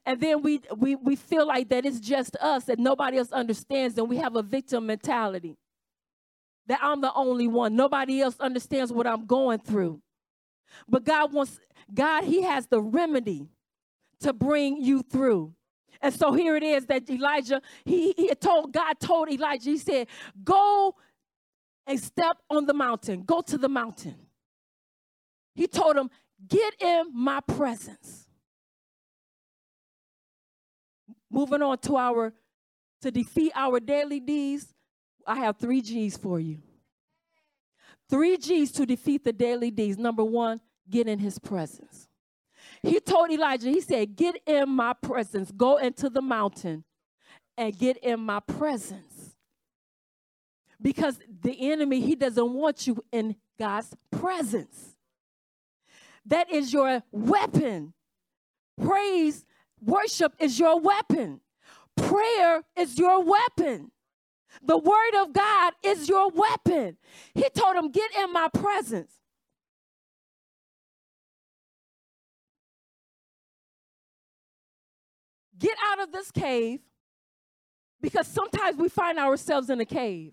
And 0.04 0.20
then 0.20 0.42
we, 0.42 0.60
we, 0.76 0.94
we 0.96 1.16
feel 1.16 1.46
like 1.46 1.68
that 1.70 1.86
it's 1.86 2.00
just 2.00 2.36
us, 2.36 2.64
that 2.64 2.78
nobody 2.78 3.18
else 3.18 3.32
understands, 3.32 3.98
and 3.98 4.08
we 4.08 4.18
have 4.18 4.36
a 4.36 4.42
victim 4.42 4.86
mentality. 4.86 5.56
That 6.66 6.78
I'm 6.82 7.00
the 7.00 7.12
only 7.14 7.48
one. 7.48 7.74
Nobody 7.74 8.20
else 8.20 8.38
understands 8.38 8.92
what 8.92 9.06
I'm 9.06 9.26
going 9.26 9.58
through. 9.58 10.00
But 10.88 11.04
God 11.04 11.32
wants, 11.32 11.58
God, 11.92 12.24
He 12.24 12.42
has 12.42 12.66
the 12.66 12.80
remedy 12.80 13.48
to 14.20 14.32
bring 14.32 14.82
you 14.82 15.02
through. 15.02 15.54
And 16.02 16.14
so 16.14 16.32
here 16.32 16.56
it 16.56 16.62
is 16.62 16.86
that 16.86 17.08
Elijah, 17.10 17.60
he, 17.84 18.12
he 18.16 18.34
told, 18.34 18.72
God 18.72 18.98
told 18.98 19.30
Elijah, 19.30 19.70
he 19.70 19.78
said, 19.78 20.06
go 20.42 20.94
and 21.86 22.00
step 22.00 22.38
on 22.48 22.66
the 22.66 22.74
mountain. 22.74 23.22
Go 23.22 23.42
to 23.42 23.58
the 23.58 23.68
mountain. 23.68 24.16
He 25.54 25.66
told 25.66 25.96
him, 25.96 26.08
get 26.48 26.80
in 26.80 27.10
my 27.12 27.40
presence. 27.40 28.26
Moving 31.30 31.62
on 31.62 31.78
to 31.78 31.96
our, 31.96 32.32
to 33.02 33.10
defeat 33.10 33.52
our 33.54 33.78
daily 33.78 34.20
deeds, 34.20 34.74
I 35.26 35.36
have 35.36 35.58
three 35.58 35.82
G's 35.82 36.16
for 36.16 36.40
you. 36.40 36.58
Three 38.08 38.36
G's 38.38 38.72
to 38.72 38.86
defeat 38.86 39.22
the 39.22 39.32
daily 39.32 39.70
deeds. 39.70 39.98
Number 39.98 40.24
one, 40.24 40.60
get 40.88 41.06
in 41.06 41.18
his 41.18 41.38
presence. 41.38 42.08
He 42.82 42.98
told 43.00 43.30
Elijah, 43.30 43.68
he 43.68 43.80
said, 43.80 44.16
Get 44.16 44.36
in 44.46 44.68
my 44.70 44.94
presence, 44.94 45.50
go 45.50 45.76
into 45.76 46.08
the 46.08 46.22
mountain 46.22 46.84
and 47.56 47.76
get 47.76 47.98
in 47.98 48.20
my 48.20 48.40
presence. 48.40 49.36
Because 50.80 51.18
the 51.42 51.70
enemy, 51.70 52.00
he 52.00 52.14
doesn't 52.14 52.52
want 52.52 52.86
you 52.86 53.04
in 53.12 53.36
God's 53.58 53.94
presence. 54.10 54.96
That 56.24 56.50
is 56.50 56.72
your 56.72 57.02
weapon. 57.12 57.92
Praise, 58.80 59.44
worship 59.82 60.32
is 60.38 60.58
your 60.58 60.80
weapon. 60.80 61.40
Prayer 61.96 62.62
is 62.76 62.98
your 62.98 63.22
weapon. 63.22 63.90
The 64.62 64.78
word 64.78 65.22
of 65.22 65.32
God 65.32 65.74
is 65.82 66.08
your 66.08 66.30
weapon. 66.30 66.96
He 67.34 67.44
told 67.54 67.76
him, 67.76 67.90
Get 67.90 68.10
in 68.16 68.32
my 68.32 68.48
presence. 68.48 69.12
Get 75.60 75.76
out 75.92 76.00
of 76.00 76.10
this 76.10 76.30
cave 76.30 76.80
because 78.00 78.26
sometimes 78.26 78.78
we 78.78 78.88
find 78.88 79.18
ourselves 79.18 79.68
in 79.68 79.78
a 79.80 79.84
cave. 79.84 80.32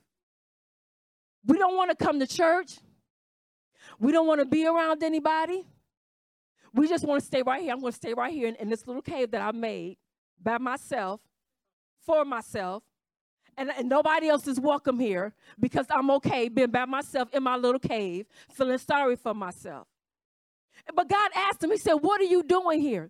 We 1.46 1.58
don't 1.58 1.76
want 1.76 1.92
to 1.92 2.04
come 2.04 2.20
to 2.20 2.28
church. 2.28 2.78
We 4.00 4.12
don't 4.12 4.26
want 4.26 4.40
to 4.40 4.46
be 4.46 4.66
around 4.66 5.04
anybody. 5.04 5.66
We 6.74 6.88
just 6.88 7.06
want 7.06 7.20
to 7.22 7.26
stay 7.26 7.42
right 7.42 7.62
here. 7.62 7.74
I'm 7.74 7.82
going 7.82 7.92
to 7.92 7.98
stay 7.98 8.14
right 8.14 8.34
here 8.34 8.48
in, 8.48 8.56
in 8.56 8.70
this 8.70 8.88
little 8.88 9.02
cave 9.02 9.32
that 9.32 9.42
I 9.42 9.52
made 9.52 9.98
by 10.42 10.58
myself, 10.58 11.20
for 12.06 12.24
myself. 12.24 12.84
And, 13.58 13.72
and, 13.76 13.90
nobody 13.90 14.30
else 14.30 14.48
is 14.48 14.60
welcome 14.60 15.00
here 15.00 15.34
because 15.60 15.88
I'm 15.90 16.12
okay 16.12 16.48
being 16.48 16.70
by 16.70 16.86
myself 16.86 17.34
in 17.34 17.42
my 17.42 17.56
little 17.56 17.80
cave, 17.80 18.28
feeling 18.52 18.78
sorry 18.78 19.16
for 19.16 19.34
myself. 19.34 19.88
But 20.94 21.10
God 21.10 21.32
asked 21.36 21.64
him, 21.64 21.72
He 21.72 21.78
said, 21.78 21.96
What 21.96 22.22
are 22.22 22.26
you 22.26 22.44
doing 22.44 22.80
here? 22.80 23.10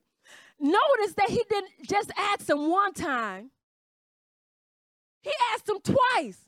Notice 0.60 1.14
that 1.18 1.30
he 1.30 1.44
didn't 1.50 1.72
just 1.88 2.12
ask 2.18 2.50
him 2.50 2.70
one 2.70 2.94
time, 2.94 3.52
he 5.22 5.32
asked 5.54 5.70
him 5.70 5.80
twice. 5.84 6.40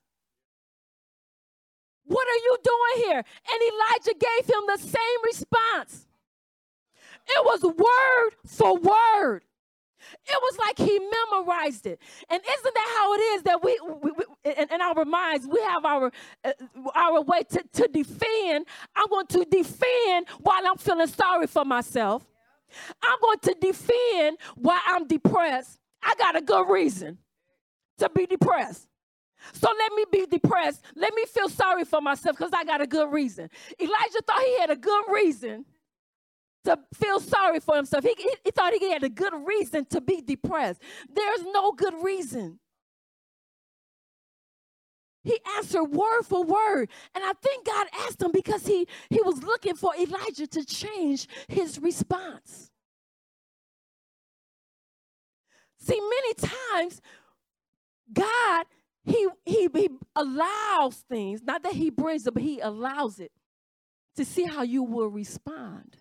What 2.06 2.28
are 2.28 2.42
you 2.44 2.58
doing 2.64 3.08
here? 3.08 3.18
And 3.18 3.62
Elijah 3.62 4.18
gave 4.20 4.56
him 4.56 4.64
the 4.66 4.78
same 4.78 5.24
response. 5.26 6.08
It 7.28 7.46
was 7.46 7.62
word 7.64 8.32
for 8.48 8.76
word. 8.78 9.44
It 10.26 10.42
was 10.42 10.58
like 10.58 10.78
he 10.78 11.00
memorized 11.00 11.86
it. 11.86 12.00
And 12.30 12.42
isn't 12.42 12.74
that 12.74 12.96
how 12.98 13.14
it 13.14 13.18
is 13.18 13.44
that 13.44 13.64
we, 13.64 13.80
we, 14.02 14.12
we 14.12 14.52
in, 14.52 14.68
in, 14.72 14.82
our 14.82 15.06
minds, 15.06 15.46
we 15.48 15.62
have 15.62 15.86
our, 15.86 16.12
uh, 16.44 16.52
our 16.96 17.22
way 17.22 17.44
to, 17.44 17.64
to 17.74 17.88
defend. 17.88 18.66
I'm 18.96 19.08
going 19.10 19.28
to 19.28 19.46
defend 19.46 20.28
while 20.40 20.66
I'm 20.66 20.78
feeling 20.78 21.08
sorry 21.08 21.46
for 21.46 21.66
myself. 21.66 22.26
I'm 23.04 23.20
going 23.22 23.40
to 23.40 23.56
defend 23.60 24.38
why 24.56 24.80
I'm 24.86 25.08
depressed. 25.08 25.80
I 26.02 26.16
got 26.18 26.36
a 26.36 26.42
good 26.42 26.70
reason 26.70 27.18
to 27.98 28.10
be 28.10 28.26
depressed. 28.26 28.88
So 29.54 29.70
let 29.78 29.94
me 29.94 30.06
be 30.12 30.26
depressed. 30.26 30.84
Let 30.96 31.14
me 31.14 31.26
feel 31.26 31.50
sorry 31.50 31.86
for 31.86 32.02
myself 32.02 32.38
because 32.38 32.52
I 32.54 32.64
got 32.64 32.82
a 32.82 32.88
good 32.88 33.12
reason. 33.12 33.50
Elijah 33.80 34.22
thought 34.26 34.44
he 34.44 34.60
had 34.60 34.70
a 34.70 34.76
good 34.76 35.06
reason 35.12 35.66
to 36.66 36.78
feel 36.94 37.20
sorry 37.20 37.60
for 37.60 37.76
himself. 37.76 38.04
He, 38.04 38.14
he, 38.18 38.36
he, 38.44 38.52
thought 38.52 38.74
he 38.74 38.92
had 38.92 39.04
a 39.04 39.10
good 39.10 39.34
reason 39.46 39.86
to 39.86 40.02
be 40.02 40.22
depressed. 40.22 40.82
There's 41.14 41.44
no 41.54 41.72
good 41.72 41.94
reason. 42.04 42.60
He 45.24 45.40
answered 45.58 45.86
word 45.86 46.24
for 46.24 46.44
word. 46.44 46.90
And 47.14 47.24
I 47.24 47.34
think 47.42 47.66
God 47.66 47.88
asked 48.06 48.22
him 48.22 48.32
because 48.32 48.66
he, 48.66 48.88
he 49.10 49.22
was 49.22 49.44
looking 49.44 49.76
for 49.76 49.94
Elijah 49.96 50.48
to 50.48 50.66
change 50.66 51.28
his 51.48 51.80
response. 51.80 52.72
See, 55.78 56.00
many 56.00 56.34
times, 56.34 57.02
God, 58.12 58.66
he, 59.04 59.28
he, 59.46 59.70
he 59.74 59.90
allows 60.16 61.04
things, 61.10 61.42
not 61.44 61.64
that 61.64 61.74
he 61.74 61.90
brings 61.90 62.28
it, 62.28 62.34
but 62.34 62.44
he 62.44 62.60
allows 62.60 63.20
it 63.20 63.32
to 64.16 64.26
see 64.26 64.46
how 64.46 64.64
you 64.64 64.84
will 64.84 65.08
respond. 65.08 65.98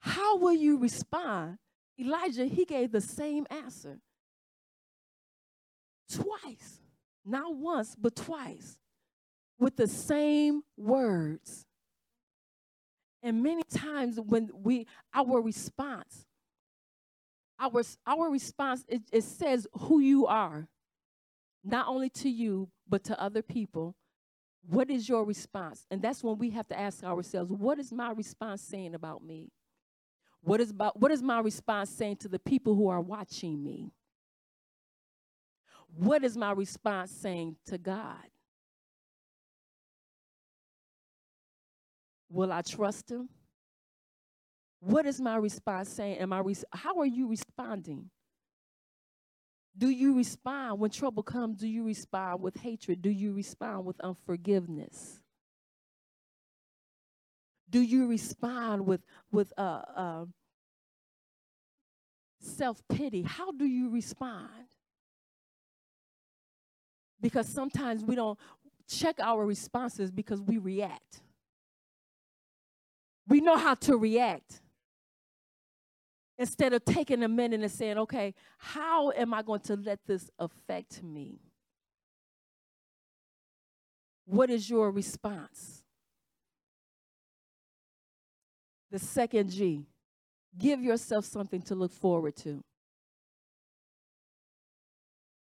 How 0.00 0.36
will 0.38 0.54
you 0.54 0.78
respond? 0.78 1.58
Elijah, 2.00 2.46
he 2.46 2.64
gave 2.64 2.92
the 2.92 3.00
same 3.00 3.46
answer 3.50 4.00
twice, 6.10 6.80
not 7.24 7.54
once, 7.54 7.94
but 7.94 8.16
twice, 8.16 8.78
with 9.58 9.76
the 9.76 9.86
same 9.86 10.62
words. 10.76 11.66
And 13.22 13.42
many 13.42 13.62
times 13.64 14.18
when 14.18 14.50
we, 14.54 14.86
our 15.14 15.40
response, 15.40 16.24
our, 17.58 17.82
our 18.06 18.30
response, 18.30 18.84
it, 18.88 19.02
it 19.12 19.24
says 19.24 19.66
who 19.72 20.00
you 20.00 20.26
are, 20.26 20.68
not 21.62 21.86
only 21.88 22.08
to 22.08 22.30
you, 22.30 22.70
but 22.88 23.04
to 23.04 23.20
other 23.20 23.42
people. 23.42 23.94
What 24.66 24.90
is 24.90 25.08
your 25.08 25.24
response? 25.24 25.86
And 25.90 26.00
that's 26.00 26.24
when 26.24 26.38
we 26.38 26.50
have 26.50 26.68
to 26.68 26.78
ask 26.78 27.04
ourselves, 27.04 27.50
what 27.52 27.78
is 27.78 27.92
my 27.92 28.12
response 28.12 28.62
saying 28.62 28.94
about 28.94 29.22
me? 29.22 29.50
What 30.42 30.60
is, 30.60 30.72
what 30.94 31.10
is 31.10 31.22
my 31.22 31.40
response 31.40 31.90
saying 31.90 32.16
to 32.16 32.28
the 32.28 32.38
people 32.38 32.74
who 32.74 32.88
are 32.88 33.00
watching 33.00 33.62
me? 33.62 33.92
What 35.94 36.24
is 36.24 36.36
my 36.36 36.52
response 36.52 37.10
saying 37.10 37.56
to 37.66 37.78
God? 37.78 38.16
Will 42.30 42.52
I 42.52 42.62
trust 42.62 43.10
him? 43.10 43.28
What 44.78 45.04
is 45.04 45.20
my 45.20 45.36
response 45.36 45.90
saying? 45.90 46.18
Am 46.18 46.32
I 46.32 46.42
how 46.72 46.98
are 47.00 47.06
you 47.06 47.26
responding? 47.28 48.08
Do 49.76 49.88
you 49.88 50.16
respond 50.16 50.80
when 50.80 50.90
trouble 50.90 51.22
comes? 51.22 51.58
Do 51.58 51.68
you 51.68 51.84
respond 51.84 52.40
with 52.40 52.56
hatred? 52.56 53.02
Do 53.02 53.10
you 53.10 53.32
respond 53.32 53.84
with 53.84 54.00
unforgiveness? 54.00 55.19
Do 57.70 57.80
you 57.80 58.08
respond 58.08 58.86
with 58.86 59.00
with 59.30 59.52
uh, 59.56 59.82
uh, 59.96 60.24
self 62.40 62.82
pity? 62.88 63.22
How 63.22 63.52
do 63.52 63.64
you 63.64 63.90
respond? 63.90 64.48
Because 67.20 67.48
sometimes 67.48 68.02
we 68.04 68.16
don't 68.16 68.38
check 68.88 69.16
our 69.20 69.44
responses 69.46 70.10
because 70.10 70.40
we 70.40 70.58
react. 70.58 71.20
We 73.28 73.40
know 73.40 73.56
how 73.56 73.74
to 73.74 73.96
react 73.96 74.60
instead 76.38 76.72
of 76.72 76.84
taking 76.84 77.22
a 77.22 77.28
minute 77.28 77.60
and 77.60 77.70
saying, 77.70 77.98
okay, 77.98 78.34
how 78.58 79.10
am 79.10 79.34
I 79.34 79.42
going 79.42 79.60
to 79.60 79.76
let 79.76 80.00
this 80.06 80.30
affect 80.38 81.02
me? 81.02 81.38
What 84.24 84.48
is 84.48 84.68
your 84.68 84.90
response? 84.90 85.79
The 88.90 88.98
second 88.98 89.50
G, 89.50 89.86
give 90.58 90.82
yourself 90.82 91.24
something 91.24 91.62
to 91.62 91.74
look 91.74 91.92
forward 91.92 92.36
to. 92.36 92.62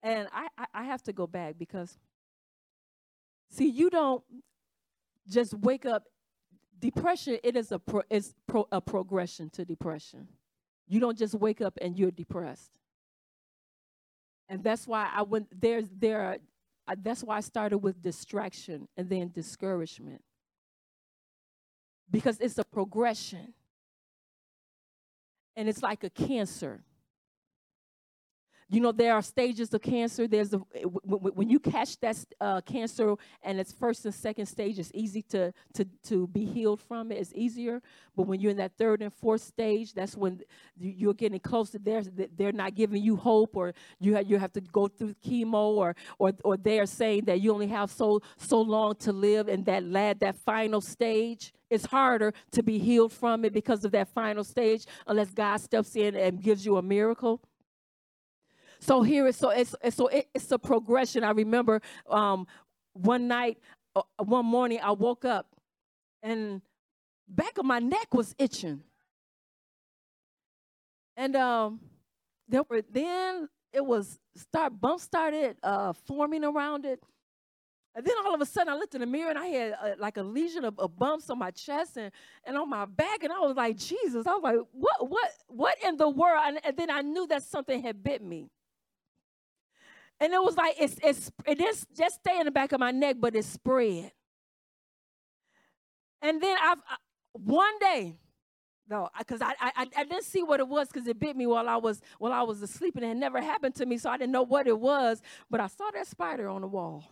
And 0.03 0.29
I, 0.33 0.49
I, 0.57 0.65
I 0.75 0.85
have 0.85 1.03
to 1.05 1.13
go 1.13 1.27
back 1.27 1.57
because, 1.59 1.99
see, 3.51 3.69
you 3.69 3.91
don't 3.91 4.23
just 5.29 5.55
wake 5.55 5.87
up 5.87 6.05
depression 6.79 7.39
it 7.43 7.57
is 7.57 7.73
a 7.73 7.79
pro, 7.79 8.03
it's 8.11 8.35
pro, 8.47 8.69
a 8.71 8.81
progression 8.81 9.49
to 9.51 9.65
depression. 9.65 10.29
You 10.87 11.01
don't 11.01 11.17
just 11.17 11.35
wake 11.35 11.63
up 11.63 11.79
and 11.81 11.99
you're 11.99 12.11
depressed. 12.11 12.73
And 14.51 14.63
that's 14.63 14.87
why 14.87 15.09
i 15.15 15.23
went 15.23 15.49
there's 15.59 15.89
there 15.99 16.21
are, 16.21 16.37
that's 17.03 17.25
why 17.25 17.39
i 17.39 17.41
started 17.41 17.79
with 17.79 18.03
distraction 18.03 18.87
and 18.99 19.09
then 19.09 19.31
discouragement 19.33 20.21
because 22.14 22.38
it's 22.38 22.57
a 22.59 22.64
progression. 22.64 23.55
And 25.57 25.68
it's 25.68 25.83
like 25.83 26.05
a 26.05 26.11
cancer 26.11 26.85
you 28.68 28.81
know, 28.81 28.92
there 28.92 29.14
are 29.14 29.22
stages 29.22 29.72
of 29.74 29.83
cancer. 29.83 30.27
There's 30.27 30.53
a, 30.55 30.59
when 30.59 31.50
you 31.50 31.59
catch 31.59 31.98
that 32.00 32.16
uh, 32.40 32.61
cancer 32.62 33.14
and 33.42 33.61
it's 33.61 33.72
first 33.72 34.05
and 34.05 34.14
second 34.14 34.46
stage, 34.46 34.79
it's 34.79 34.90
easy 34.94 35.22
to, 35.22 35.53
to, 35.74 35.85
to 36.05 36.27
be 36.29 36.44
healed 36.44 36.81
from 36.81 37.12
it. 37.12 37.18
It's 37.18 37.33
easier. 37.35 37.83
But 38.16 38.27
when 38.27 38.40
you're 38.40 38.53
in 38.53 38.57
that 38.59 38.72
third 38.79 39.03
and 39.03 39.12
fourth 39.12 39.42
stage, 39.42 39.92
that's 39.92 40.16
when 40.16 40.40
you're 40.79 41.14
getting 41.14 41.40
close 41.40 41.70
to 41.70 41.79
there. 41.79 42.03
They're 42.03 42.53
not 42.53 42.74
giving 42.74 43.03
you 43.03 43.16
hope, 43.16 43.57
or 43.57 43.74
you 44.00 44.14
have, 44.14 44.31
you 44.31 44.38
have 44.38 44.53
to 44.53 44.61
go 44.61 44.88
through 44.88 45.14
chemo, 45.24 45.77
or 45.77 45.96
or 46.18 46.33
or 46.44 46.57
they 46.57 46.79
are 46.79 46.87
saying 46.87 47.24
that 47.24 47.40
you 47.40 47.53
only 47.53 47.66
have 47.68 47.90
so 47.90 48.20
so 48.37 48.61
long 48.61 48.94
to 48.96 49.12
live, 49.12 49.48
and 49.48 49.64
that 49.66 49.85
lad 49.85 50.20
that 50.20 50.37
final 50.37 50.81
stage 50.81 51.53
it's 51.70 51.87
harder 51.87 52.33
to 52.53 52.62
be 52.62 52.79
healed 52.79 53.12
from 53.12 53.44
it 53.44 53.53
because 53.53 53.85
of 53.85 53.90
that 53.92 54.07
final 54.09 54.44
stage 54.44 54.87
unless 55.09 55.31
God 55.31 55.57
steps 55.57 55.96
in 55.96 56.14
and 56.14 56.40
gives 56.40 56.64
you 56.64 56.77
a 56.77 56.83
miracle. 56.83 57.40
So 58.85 59.01
here 59.01 59.27
is 59.27 59.37
so 59.37 59.49
it's, 59.49 59.75
so 59.90 60.09
it, 60.09 60.29
it's 60.35 60.53
a 60.53 60.59
progression. 60.59 61.25
I 61.25 61.31
remember 61.31 61.81
um, 62.07 62.47
one 62.92 63.27
night, 63.29 63.59
uh, 63.97 64.03
one 64.18 64.44
morning, 64.44 64.79
I 64.83 64.90
woke 64.90 65.25
up 65.25 65.47
and 66.23 66.61
back 67.27 67.57
of 67.57 67.64
my 67.64 67.79
neck 67.79 68.12
was 68.12 68.35
itching, 68.38 68.83
and 71.16 71.35
um, 71.35 71.81
there 72.47 72.62
were 72.68 72.83
then 72.83 73.49
it 73.73 73.87
was 73.87 74.18
start 74.37 74.79
bumps 74.79 75.05
started 75.05 75.57
uh, 75.62 75.94
forming 75.94 76.44
around 76.44 76.85
it. 76.85 77.03
And 77.94 78.05
then 78.05 78.16
all 78.27 78.35
of 78.35 78.40
a 78.42 78.47
sudden, 78.47 78.70
I 78.70 78.77
looked 78.77 78.94
in 78.97 79.01
the 79.01 79.07
mirror 79.07 79.31
and 79.31 79.38
I 79.38 79.47
had 79.47 79.77
uh, 79.81 79.94
like 79.99 80.16
a 80.16 80.23
lesion 80.23 80.64
of, 80.64 80.79
of, 80.81 80.99
bumps 80.99 81.31
on 81.31 81.38
my 81.38 81.53
chest 81.53 81.97
and, 81.97 82.11
and 82.44 82.59
on 82.59 82.68
my 82.68 82.87
back, 82.87 83.23
and 83.23 83.33
I 83.33 83.38
was 83.38 83.57
like, 83.57 83.77
Jesus! 83.77 84.27
I 84.27 84.33
was 84.33 84.42
like, 84.42 84.57
what, 84.73 85.09
what, 85.09 85.31
what 85.47 85.77
in 85.83 85.97
the 85.97 86.09
world? 86.09 86.42
And, 86.44 86.59
and 86.64 86.77
then 86.77 86.90
I 86.90 87.03
knew 87.03 87.27
that 87.29 87.44
something 87.44 87.81
had 87.81 88.03
bit 88.03 88.20
me. 88.20 88.51
And 90.25 90.33
it 90.33 90.43
was 90.43 90.57
like 90.57 90.77
it's 90.81 90.97
it's 91.05 91.31
it 91.47 91.61
is 91.61 91.87
just 91.95 92.21
stay 92.21 92.39
in 92.41 92.47
the 92.47 92.51
back 92.51 92.73
of 92.73 92.81
my 92.81 92.93
neck, 92.93 93.19
but 93.21 93.37
it 93.37 93.45
spread. 93.45 94.11
And 96.23 96.43
then 96.43 96.57
I've 96.63 96.79
one 97.35 97.79
day, 97.79 98.17
no, 98.89 99.11
because 99.19 99.43
I, 99.43 99.55
I 99.61 99.87
I 99.99 100.05
didn't 100.05 100.25
see 100.25 100.43
what 100.43 100.61
it 100.61 100.69
was 100.69 100.89
because 100.89 101.07
it 101.07 101.19
bit 101.21 101.37
me 101.37 101.47
while 101.47 101.69
I 101.69 101.77
was 101.77 102.01
while 102.19 102.33
I 102.33 102.41
was 102.43 102.63
asleep, 102.63 102.97
and 102.97 103.05
it 103.05 103.17
never 103.17 103.43
happened 103.43 103.75
to 103.77 103.87
me, 103.87 103.99
so 103.99 104.09
I 104.09 104.17
didn't 104.17 104.33
know 104.33 104.45
what 104.45 104.67
it 104.67 104.81
was. 104.81 105.21
But 105.51 105.61
I 105.61 105.67
saw 105.67 105.91
that 105.93 106.07
spider 106.07 106.49
on 106.49 106.63
the 106.63 106.69
wall, 106.69 107.05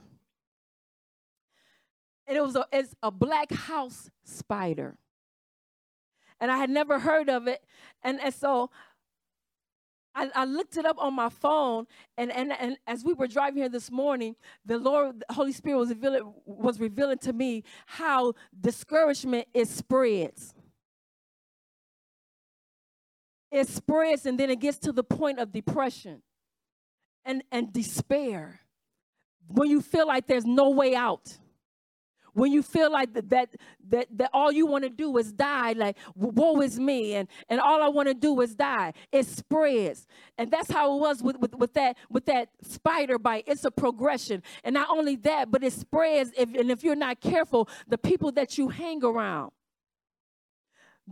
and 2.26 2.38
it 2.38 2.42
was 2.42 2.56
a 2.56 2.66
it's 2.72 2.94
a 3.02 3.10
black 3.10 3.52
house 3.52 4.10
spider, 4.24 4.96
and 6.40 6.50
I 6.50 6.56
had 6.56 6.70
never 6.70 7.00
heard 7.00 7.28
of 7.28 7.46
it, 7.46 7.62
and 8.02 8.18
and 8.22 8.34
so 8.34 8.70
I, 10.14 10.30
I, 10.34 10.44
looked 10.44 10.76
it 10.76 10.84
up 10.84 10.96
on 10.98 11.14
my 11.14 11.28
phone, 11.28 11.86
and, 12.18 12.30
and, 12.30 12.52
and 12.52 12.76
as 12.86 13.04
we 13.04 13.12
were 13.12 13.26
driving 13.26 13.58
here 13.58 13.68
this 13.68 13.90
morning, 13.90 14.36
the 14.64 14.78
Lord, 14.78 15.22
the 15.26 15.34
Holy 15.34 15.52
Spirit 15.52 15.78
was 15.78 15.88
revealing, 15.88 16.34
was 16.44 16.78
revealing 16.78 17.18
to 17.18 17.32
me 17.32 17.64
how 17.86 18.34
discouragement 18.60 19.48
it 19.54 19.68
spreads. 19.68 20.54
It 23.50 23.68
spreads, 23.68 24.26
and 24.26 24.38
then 24.38 24.50
it 24.50 24.60
gets 24.60 24.78
to 24.80 24.92
the 24.92 25.04
point 25.04 25.38
of 25.38 25.52
depression 25.52 26.22
and, 27.24 27.42
and 27.50 27.72
despair. 27.72 28.60
When 29.48 29.68
you 29.68 29.80
feel 29.80 30.06
like 30.06 30.26
there's 30.26 30.46
no 30.46 30.70
way 30.70 30.94
out 30.94 31.38
when 32.34 32.52
you 32.52 32.62
feel 32.62 32.90
like 32.90 33.12
that 33.14 33.30
that 33.30 33.50
that, 33.88 34.06
that 34.16 34.30
all 34.32 34.50
you 34.52 34.66
want 34.66 34.84
to 34.84 34.90
do 34.90 35.16
is 35.18 35.32
die 35.32 35.72
like 35.72 35.96
woe 36.14 36.60
is 36.60 36.78
me 36.78 37.14
and 37.14 37.28
and 37.48 37.60
all 37.60 37.82
i 37.82 37.88
want 37.88 38.08
to 38.08 38.14
do 38.14 38.40
is 38.40 38.54
die 38.54 38.92
it 39.10 39.26
spreads. 39.26 40.06
And 40.38 40.50
that's 40.50 40.70
how 40.70 40.96
it 40.96 41.00
was 41.00 41.22
with, 41.22 41.38
with, 41.38 41.54
with 41.54 41.74
that 41.74 41.96
with 42.10 42.26
that 42.26 42.48
spider 42.62 43.18
bite. 43.18 43.44
It's 43.46 43.64
a 43.64 43.70
progression. 43.70 44.42
And 44.64 44.74
not 44.74 44.88
only 44.90 45.16
that 45.16 45.50
but 45.50 45.62
it 45.62 45.72
spreads 45.72 46.32
if, 46.36 46.54
and 46.54 46.70
if 46.70 46.82
you're 46.82 46.96
not 46.96 47.20
careful 47.20 47.68
the 47.88 47.98
people 47.98 48.32
that 48.32 48.58
you 48.58 48.68
hang 48.68 49.04
around 49.04 49.52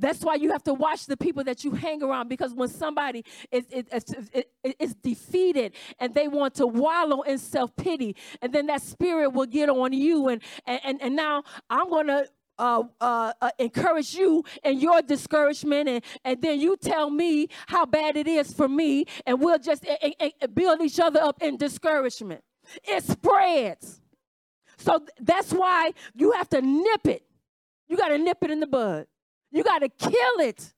That's 0.00 0.24
why 0.24 0.36
you 0.36 0.50
have 0.50 0.64
to 0.64 0.74
watch 0.74 1.06
the 1.06 1.16
people 1.16 1.44
that 1.44 1.62
you 1.62 1.72
hang 1.72 2.02
around 2.02 2.28
because 2.28 2.54
when 2.54 2.68
somebody 2.68 3.24
is, 3.52 3.66
is, 3.70 3.84
is, 3.92 4.44
is 4.78 4.94
defeated 4.94 5.74
and 5.98 6.14
they 6.14 6.26
want 6.26 6.54
to 6.54 6.66
wallow 6.66 7.22
in 7.22 7.38
self 7.38 7.76
pity, 7.76 8.16
and 8.40 8.52
then 8.52 8.66
that 8.66 8.82
spirit 8.82 9.30
will 9.30 9.46
get 9.46 9.68
on 9.68 9.92
you. 9.92 10.28
And, 10.28 10.42
and, 10.66 11.00
and 11.02 11.14
now 11.14 11.44
I'm 11.68 11.90
going 11.90 12.06
to 12.06 12.26
uh, 12.58 12.82
uh, 13.00 13.32
uh, 13.40 13.50
encourage 13.58 14.14
you 14.14 14.44
in 14.62 14.80
your 14.80 15.00
discouragement, 15.02 15.88
and, 15.88 16.04
and 16.24 16.42
then 16.42 16.60
you 16.60 16.76
tell 16.76 17.08
me 17.10 17.48
how 17.66 17.86
bad 17.86 18.16
it 18.16 18.26
is 18.26 18.52
for 18.52 18.68
me, 18.68 19.06
and 19.26 19.40
we'll 19.40 19.58
just 19.58 19.84
build 20.54 20.80
each 20.82 21.00
other 21.00 21.20
up 21.20 21.42
in 21.42 21.56
discouragement. 21.56 22.42
It 22.84 23.02
spreads. 23.04 24.00
So 24.76 25.00
that's 25.18 25.52
why 25.52 25.92
you 26.14 26.32
have 26.32 26.48
to 26.50 26.60
nip 26.60 27.06
it. 27.06 27.22
You 27.88 27.96
got 27.96 28.08
to 28.08 28.18
nip 28.18 28.38
it 28.42 28.50
in 28.50 28.60
the 28.60 28.66
bud. 28.66 29.06
You 29.50 29.64
got 29.64 29.80
to 29.80 29.88
kill 29.88 30.40
it. 30.40 30.72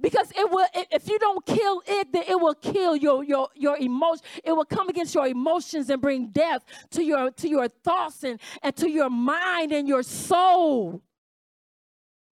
Because 0.00 0.30
it 0.32 0.50
will, 0.50 0.66
if 0.74 1.08
you 1.08 1.18
don't 1.18 1.44
kill 1.46 1.82
it, 1.86 2.12
then 2.12 2.24
it 2.28 2.38
will 2.38 2.54
kill 2.54 2.96
your 2.96 3.24
your 3.24 3.48
your 3.54 3.78
emotion. 3.78 4.24
It 4.44 4.52
will 4.52 4.64
come 4.64 4.88
against 4.88 5.14
your 5.14 5.26
emotions 5.26 5.88
and 5.88 6.02
bring 6.02 6.28
death 6.28 6.64
to 6.90 7.02
your 7.02 7.30
to 7.30 7.48
your 7.48 7.68
thoughts 7.68 8.22
and, 8.22 8.38
and 8.62 8.76
to 8.76 8.90
your 8.90 9.08
mind 9.08 9.72
and 9.72 9.88
your 9.88 10.02
soul. 10.02 11.02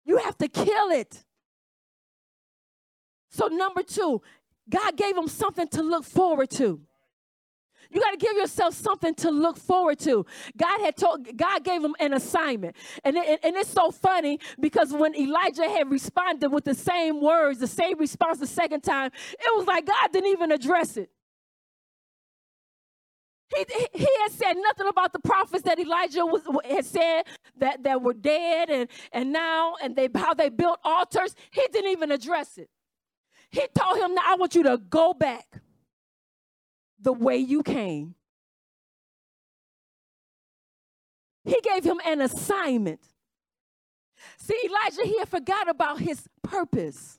You 0.04 0.18
have 0.18 0.38
to 0.38 0.48
kill 0.48 0.90
it. 0.90 1.24
So, 3.30 3.48
number 3.48 3.82
two, 3.82 4.22
God 4.68 4.96
gave 4.96 5.14
them 5.14 5.28
something 5.28 5.68
to 5.68 5.82
look 5.82 6.04
forward 6.04 6.50
to. 6.50 6.80
You 7.90 8.00
got 8.00 8.10
to 8.10 8.16
give 8.18 8.36
yourself 8.36 8.74
something 8.74 9.14
to 9.16 9.30
look 9.30 9.56
forward 9.56 9.98
to. 10.00 10.26
God 10.56 10.80
had 10.80 10.96
told, 10.96 11.36
God 11.36 11.64
gave 11.64 11.82
him 11.82 11.94
an 11.98 12.12
assignment. 12.12 12.76
And, 13.02 13.16
it, 13.16 13.40
and 13.42 13.56
it's 13.56 13.70
so 13.70 13.90
funny 13.90 14.40
because 14.60 14.92
when 14.92 15.14
Elijah 15.14 15.68
had 15.68 15.90
responded 15.90 16.50
with 16.50 16.64
the 16.64 16.74
same 16.74 17.22
words, 17.22 17.60
the 17.60 17.66
same 17.66 17.98
response 17.98 18.38
the 18.38 18.46
second 18.46 18.82
time, 18.82 19.10
it 19.32 19.56
was 19.56 19.66
like 19.66 19.86
God 19.86 20.12
didn't 20.12 20.30
even 20.30 20.52
address 20.52 20.96
it. 20.98 21.10
He, 23.56 23.64
he 23.94 24.08
had 24.22 24.32
said 24.32 24.54
nothing 24.58 24.88
about 24.88 25.14
the 25.14 25.20
prophets 25.20 25.62
that 25.62 25.78
Elijah 25.78 26.26
was, 26.26 26.42
had 26.68 26.84
said 26.84 27.22
that, 27.56 27.82
that 27.82 28.02
were 28.02 28.12
dead 28.12 28.68
and, 28.68 28.88
and 29.10 29.32
now 29.32 29.74
and 29.82 29.96
they 29.96 30.10
how 30.14 30.34
they 30.34 30.50
built 30.50 30.78
altars. 30.84 31.34
He 31.50 31.66
didn't 31.72 31.90
even 31.90 32.12
address 32.12 32.58
it. 32.58 32.68
He 33.50 33.66
told 33.74 33.98
him, 33.98 34.14
Now 34.14 34.22
I 34.26 34.34
want 34.34 34.54
you 34.54 34.64
to 34.64 34.76
go 34.76 35.14
back 35.14 35.46
the 37.00 37.12
way 37.12 37.36
you 37.36 37.62
came. 37.62 38.14
He 41.44 41.60
gave 41.62 41.84
him 41.84 42.00
an 42.04 42.20
assignment. 42.20 43.00
See, 44.36 44.58
Elijah 44.64 45.04
here 45.04 45.26
forgot 45.26 45.68
about 45.68 46.00
his 46.00 46.28
purpose. 46.42 47.18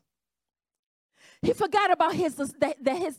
He 1.42 1.54
forgot 1.54 1.92
about 1.92 2.14
his, 2.14 2.36
that, 2.36 2.84
that 2.84 2.98
his, 2.98 3.18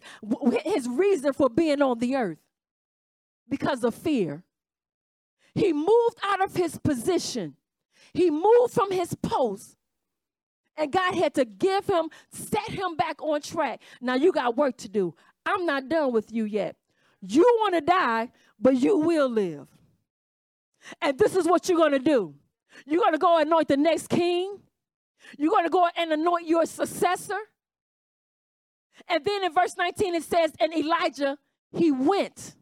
his 0.65 0.89
reason 0.89 1.33
for 1.33 1.49
being 1.49 1.81
on 1.81 1.99
the 1.99 2.17
earth 2.17 2.39
because 3.49 3.83
of 3.83 3.95
fear. 3.95 4.45
He 5.55 5.73
moved 5.73 6.19
out 6.23 6.43
of 6.43 6.55
his 6.55 6.79
position. 6.79 7.57
He 8.13 8.31
moved 8.31 8.73
from 8.73 8.93
his 8.93 9.15
post. 9.15 9.77
And 10.77 10.93
God 10.93 11.15
had 11.15 11.35
to 11.35 11.45
give 11.45 11.87
him, 11.87 12.09
set 12.31 12.71
him 12.71 12.97
back 12.97 13.21
on 13.21 13.43
track. 13.43 13.83
Now 14.01 14.15
you 14.15 14.33
got 14.33 14.57
work 14.57 14.77
to 14.79 14.89
do. 14.89 15.15
I'm 15.47 15.67
not 15.67 15.89
done 15.89 16.13
with 16.13 16.33
you 16.33 16.45
yet. 16.45 16.77
You 17.21 17.43
want 17.61 17.75
to 17.75 17.81
die, 17.81 18.31
but 18.59 18.77
you 18.77 18.99
will 18.99 19.29
live. 19.29 19.69
And 21.01 21.19
this 21.19 21.37
is 21.37 21.47
what 21.47 21.69
you're 21.69 21.79
going 21.79 21.93
to 21.93 21.99
do. 21.99 22.35
You're 22.87 23.01
going 23.01 23.13
to 23.13 23.19
go 23.19 23.39
anoint 23.39 23.69
the 23.69 23.77
next 23.77 24.09
king. 24.09 24.59
You're 25.37 25.51
going 25.51 25.65
to 25.65 25.71
go 25.71 25.87
and 25.97 26.13
anoint 26.13 26.47
your 26.47 26.65
successor. 26.67 27.39
And 29.09 29.25
then 29.25 29.45
in 29.45 29.53
verse 29.53 29.77
19 29.77 30.15
it 30.15 30.23
says, 30.23 30.53
and 30.61 30.73
Elijah, 30.75 31.39
he 31.73 31.91
went 31.91 32.55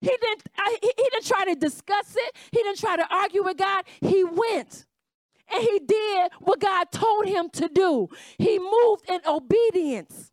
he 0.00 0.16
didn't, 0.20 0.42
I, 0.56 0.78
he, 0.82 0.92
he 0.96 1.08
didn't 1.10 1.26
try 1.26 1.44
to 1.46 1.54
discuss 1.54 2.14
it. 2.16 2.36
He 2.52 2.58
didn't 2.58 2.78
try 2.78 2.96
to 2.96 3.06
argue 3.10 3.42
with 3.42 3.56
God. 3.56 3.84
He 4.00 4.24
went 4.24 4.86
and 5.52 5.62
he 5.62 5.80
did 5.80 6.32
what 6.40 6.60
God 6.60 6.92
told 6.92 7.26
him 7.26 7.50
to 7.50 7.68
do. 7.68 8.08
He 8.38 8.58
moved 8.58 9.08
in 9.08 9.20
obedience. 9.26 10.30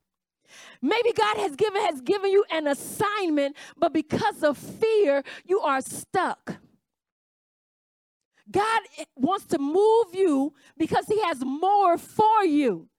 Maybe 0.83 1.13
God 1.13 1.37
has 1.37 1.55
given 1.55 1.81
has 1.83 2.01
given 2.01 2.29
you 2.29 2.43
an 2.51 2.67
assignment, 2.67 3.55
but 3.77 3.93
because 3.93 4.43
of 4.43 4.57
fear, 4.57 5.23
you 5.45 5.61
are 5.61 5.79
stuck. 5.79 6.57
God 8.51 8.81
wants 9.15 9.45
to 9.45 9.57
move 9.57 10.13
you 10.13 10.53
because 10.77 11.07
he 11.07 11.21
has 11.21 11.43
more 11.45 11.97
for 11.97 12.43
you. 12.43 12.89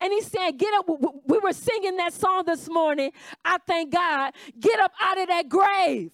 And 0.00 0.10
he 0.10 0.22
said, 0.22 0.52
Get 0.52 0.72
up. 0.72 0.88
We 1.26 1.38
were 1.38 1.52
singing 1.52 1.98
that 1.98 2.14
song 2.14 2.44
this 2.46 2.66
morning. 2.70 3.12
I 3.44 3.58
thank 3.66 3.92
God. 3.92 4.32
Get 4.58 4.80
up 4.80 4.92
out 4.98 5.20
of 5.20 5.28
that 5.28 5.50
grave. 5.50 6.12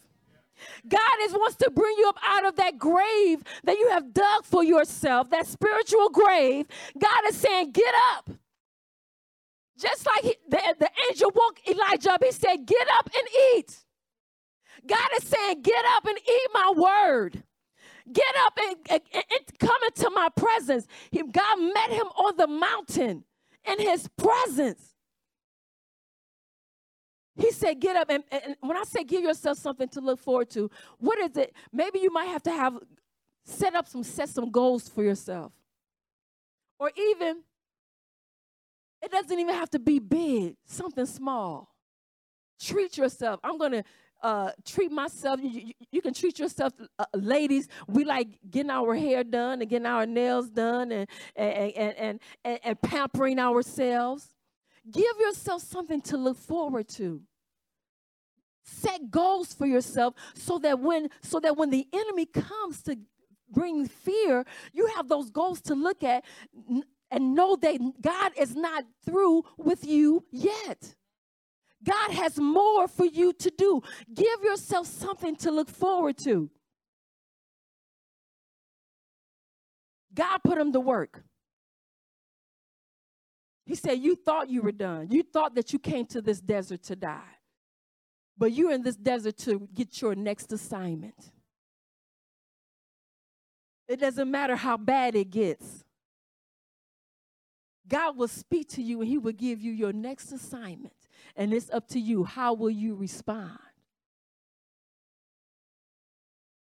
God 0.88 1.00
is 1.22 1.32
wants 1.32 1.56
to 1.58 1.70
bring 1.70 1.94
you 1.96 2.08
up 2.08 2.18
out 2.26 2.44
of 2.44 2.56
that 2.56 2.76
grave 2.76 3.42
that 3.64 3.78
you 3.78 3.88
have 3.90 4.12
dug 4.12 4.44
for 4.44 4.64
yourself, 4.64 5.30
that 5.30 5.46
spiritual 5.46 6.10
grave. 6.10 6.66
God 6.98 7.22
is 7.28 7.36
saying, 7.36 7.70
Get 7.70 7.94
up. 8.16 8.30
Just 9.80 10.06
like 10.06 10.24
he, 10.24 10.36
the, 10.48 10.60
the 10.78 10.90
angel 11.08 11.32
woke 11.34 11.60
Elijah 11.68 12.12
up, 12.12 12.24
he 12.24 12.32
said, 12.32 12.66
Get 12.66 12.86
up 12.98 13.08
and 13.16 13.28
eat. 13.54 13.76
God 14.86 15.08
is 15.16 15.24
saying, 15.24 15.62
Get 15.62 15.84
up 15.96 16.06
and 16.06 16.18
eat 16.18 16.48
my 16.52 16.72
word. 16.76 17.42
Get 18.12 18.34
up 18.44 18.58
and, 18.60 18.76
and, 18.90 19.00
and 19.14 19.58
come 19.58 19.78
into 19.86 20.10
my 20.10 20.28
presence. 20.36 20.86
He, 21.10 21.22
God 21.22 21.60
met 21.60 21.90
him 21.90 22.06
on 22.08 22.36
the 22.36 22.46
mountain 22.46 23.24
in 23.64 23.78
his 23.78 24.08
presence. 24.16 24.94
He 27.36 27.52
said, 27.52 27.80
get 27.80 27.96
up. 27.96 28.10
And, 28.10 28.24
and, 28.30 28.56
when 28.60 28.76
I 28.76 28.82
say 28.84 29.04
give 29.04 29.22
yourself 29.22 29.58
something 29.58 29.88
to 29.90 30.00
look 30.00 30.18
forward 30.18 30.50
to, 30.50 30.70
what 30.98 31.18
is 31.18 31.36
it? 31.36 31.54
Maybe 31.72 32.00
you 32.00 32.12
might 32.12 32.26
have 32.26 32.42
to 32.44 32.50
have 32.50 32.78
set 33.44 33.74
up 33.74 33.88
some, 33.88 34.02
set 34.02 34.28
some 34.28 34.50
goals 34.50 34.88
for 34.88 35.02
yourself. 35.02 35.52
Or 36.78 36.90
even, 36.96 37.42
it 39.02 39.10
doesn't 39.10 39.38
even 39.38 39.54
have 39.54 39.70
to 39.70 39.78
be 39.78 39.98
big, 39.98 40.56
something 40.66 41.06
small. 41.06 41.74
Treat 42.60 42.98
yourself. 42.98 43.40
I'm 43.42 43.56
going 43.56 43.72
to 43.72 43.84
uh, 44.22 44.50
treat 44.66 44.92
myself. 44.92 45.40
You, 45.42 45.48
you, 45.48 45.72
you, 45.90 46.02
can 46.02 46.12
treat 46.12 46.38
yourself, 46.38 46.72
uh, 46.98 47.04
ladies. 47.14 47.68
We 47.86 48.04
like 48.04 48.38
getting 48.50 48.70
our 48.70 48.94
hair 48.94 49.24
done 49.24 49.60
and 49.60 49.70
getting 49.70 49.86
our 49.86 50.06
nails 50.06 50.50
done 50.50 50.92
and, 50.92 51.08
and, 51.34 51.72
and, 51.72 51.96
and, 51.96 52.20
and, 52.44 52.60
and 52.62 52.82
pampering 52.82 53.38
ourselves. 53.38 54.28
Give 54.90 55.18
yourself 55.18 55.62
something 55.62 56.00
to 56.02 56.16
look 56.16 56.36
forward 56.36 56.88
to. 56.90 57.22
Set 58.62 59.10
goals 59.10 59.54
for 59.54 59.66
yourself 59.66 60.14
so 60.34 60.58
that 60.58 60.78
when 60.78 61.08
so 61.22 61.40
that 61.40 61.56
when 61.56 61.70
the 61.70 61.86
enemy 61.92 62.26
comes 62.26 62.82
to 62.82 62.96
bring 63.50 63.88
fear, 63.88 64.44
you 64.72 64.86
have 64.96 65.08
those 65.08 65.30
goals 65.30 65.60
to 65.62 65.74
look 65.74 66.04
at 66.04 66.24
and 67.10 67.34
know 67.34 67.56
that 67.56 67.78
God 68.00 68.32
is 68.36 68.54
not 68.54 68.84
through 69.04 69.44
with 69.56 69.86
you 69.86 70.24
yet. 70.30 70.94
God 71.82 72.10
has 72.12 72.38
more 72.38 72.86
for 72.88 73.06
you 73.06 73.32
to 73.32 73.50
do. 73.50 73.82
Give 74.12 74.42
yourself 74.42 74.86
something 74.86 75.34
to 75.36 75.50
look 75.50 75.68
forward 75.70 76.18
to. 76.18 76.50
God 80.12 80.38
put 80.44 80.58
him 80.58 80.72
to 80.72 80.80
work. 80.80 81.22
He 83.64 83.74
said, 83.74 84.00
You 84.00 84.16
thought 84.16 84.50
you 84.50 84.62
were 84.62 84.72
done. 84.72 85.08
You 85.10 85.22
thought 85.22 85.54
that 85.54 85.72
you 85.72 85.78
came 85.78 86.04
to 86.06 86.20
this 86.20 86.40
desert 86.40 86.82
to 86.84 86.96
die. 86.96 87.36
But 88.36 88.52
you're 88.52 88.72
in 88.72 88.82
this 88.82 88.96
desert 88.96 89.36
to 89.38 89.68
get 89.72 90.00
your 90.00 90.14
next 90.14 90.52
assignment. 90.52 91.30
It 93.88 94.00
doesn't 94.00 94.30
matter 94.30 94.56
how 94.56 94.76
bad 94.76 95.14
it 95.14 95.30
gets. 95.30 95.84
God 97.90 98.16
will 98.16 98.28
speak 98.28 98.68
to 98.70 98.82
you 98.82 99.00
and 99.00 99.08
He 99.10 99.18
will 99.18 99.32
give 99.32 99.60
you 99.60 99.72
your 99.72 99.92
next 99.92 100.32
assignment. 100.32 100.94
And 101.36 101.52
it's 101.52 101.68
up 101.70 101.88
to 101.88 102.00
you. 102.00 102.24
How 102.24 102.54
will 102.54 102.70
you 102.70 102.94
respond? 102.94 103.58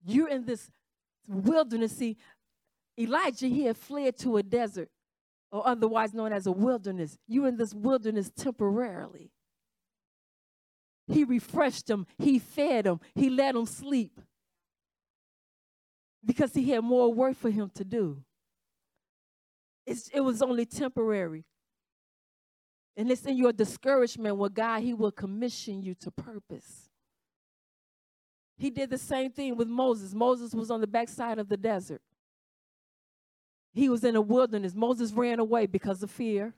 You're 0.06 0.28
in 0.28 0.46
this 0.46 0.70
wilderness. 1.28 1.96
See, 1.96 2.16
Elijah 2.98 3.48
here 3.48 3.74
fled 3.74 4.16
to 4.18 4.36
a 4.36 4.42
desert, 4.42 4.88
or 5.50 5.66
otherwise 5.66 6.14
known 6.14 6.32
as 6.32 6.46
a 6.46 6.52
wilderness. 6.52 7.18
You're 7.26 7.48
in 7.48 7.56
this 7.56 7.74
wilderness 7.74 8.30
temporarily. 8.34 9.32
He 11.08 11.24
refreshed 11.24 11.86
them, 11.86 12.06
he 12.18 12.38
fed 12.38 12.86
them, 12.86 13.00
he 13.14 13.30
let 13.30 13.54
them 13.54 13.66
sleep 13.66 14.20
because 16.24 16.52
he 16.52 16.70
had 16.70 16.82
more 16.82 17.12
work 17.14 17.36
for 17.36 17.50
him 17.50 17.70
to 17.74 17.84
do. 17.84 18.24
It's, 19.86 20.08
it 20.08 20.20
was 20.20 20.42
only 20.42 20.66
temporary. 20.66 21.44
And 22.96 23.10
it's 23.10 23.24
in 23.24 23.36
your 23.36 23.52
discouragement 23.52 24.36
where 24.36 24.50
God, 24.50 24.82
He 24.82 24.94
will 24.94 25.12
commission 25.12 25.82
you 25.82 25.94
to 25.96 26.10
purpose. 26.10 26.90
He 28.58 28.70
did 28.70 28.90
the 28.90 28.98
same 28.98 29.30
thing 29.30 29.56
with 29.56 29.68
Moses. 29.68 30.14
Moses 30.14 30.54
was 30.54 30.70
on 30.70 30.80
the 30.80 30.86
backside 30.86 31.38
of 31.38 31.48
the 31.48 31.58
desert. 31.58 32.00
He 33.74 33.90
was 33.90 34.02
in 34.02 34.14
the 34.14 34.22
wilderness. 34.22 34.74
Moses 34.74 35.12
ran 35.12 35.38
away 35.38 35.66
because 35.66 36.02
of 36.02 36.10
fear. 36.10 36.54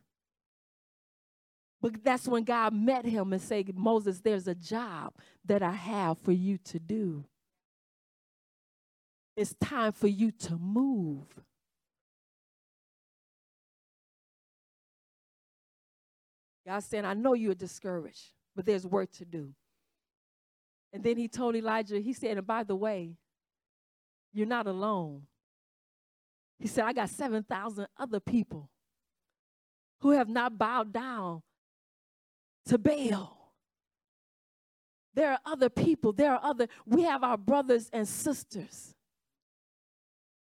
But 1.81 2.05
that's 2.05 2.29
when 2.29 2.45
God 2.45 2.73
met 2.73 3.05
him 3.05 3.33
and 3.33 3.43
said, 3.43 3.77
Moses, 3.77 4.21
there's 4.21 4.47
a 4.47 4.55
job 4.55 5.13
that 5.45 5.63
I 5.63 5.73
have 5.73 6.19
for 6.19 6.33
you 6.33 6.59
to 6.59 6.79
do. 6.79 7.25
It's 9.37 9.55
time 9.61 9.93
for 9.93 10.09
you 10.09 10.31
to 10.33 10.57
move. 10.57 11.27
God 16.69 16.85
said, 16.85 17.07
I 17.07 17.15
know 17.15 17.33
you're 17.33 17.55
discouraged, 17.55 18.35
but 18.55 18.67
there's 18.67 18.87
work 18.87 19.11
to 19.13 19.25
do. 19.25 19.55
And 20.93 21.03
then 21.03 21.17
he 21.17 21.27
told 21.27 21.57
Elijah, 21.57 21.99
he 21.99 22.13
said, 22.13 22.37
and 22.37 22.47
by 22.47 22.63
the 22.63 22.77
way, 22.77 23.17
you're 24.35 24.47
not 24.47 24.67
alone. 24.67 25.23
He 26.59 26.69
said, 26.69 26.85
I 26.85 26.93
got 26.93 27.09
7,000 27.09 27.87
other 27.97 28.21
people 28.21 28.69
who 30.01 30.11
have 30.11 30.29
not 30.29 30.59
bowed 30.59 30.93
down 30.93 31.41
to 32.67 32.77
Baal. 32.77 33.55
There 35.15 35.33
are 35.33 35.41
other 35.47 35.71
people. 35.71 36.13
There 36.13 36.35
are 36.35 36.41
other, 36.43 36.69
we 36.85 37.05
have 37.05 37.25
our 37.25 37.39
brothers 37.39 37.89
and 37.95 38.07
sisters. 38.07 38.95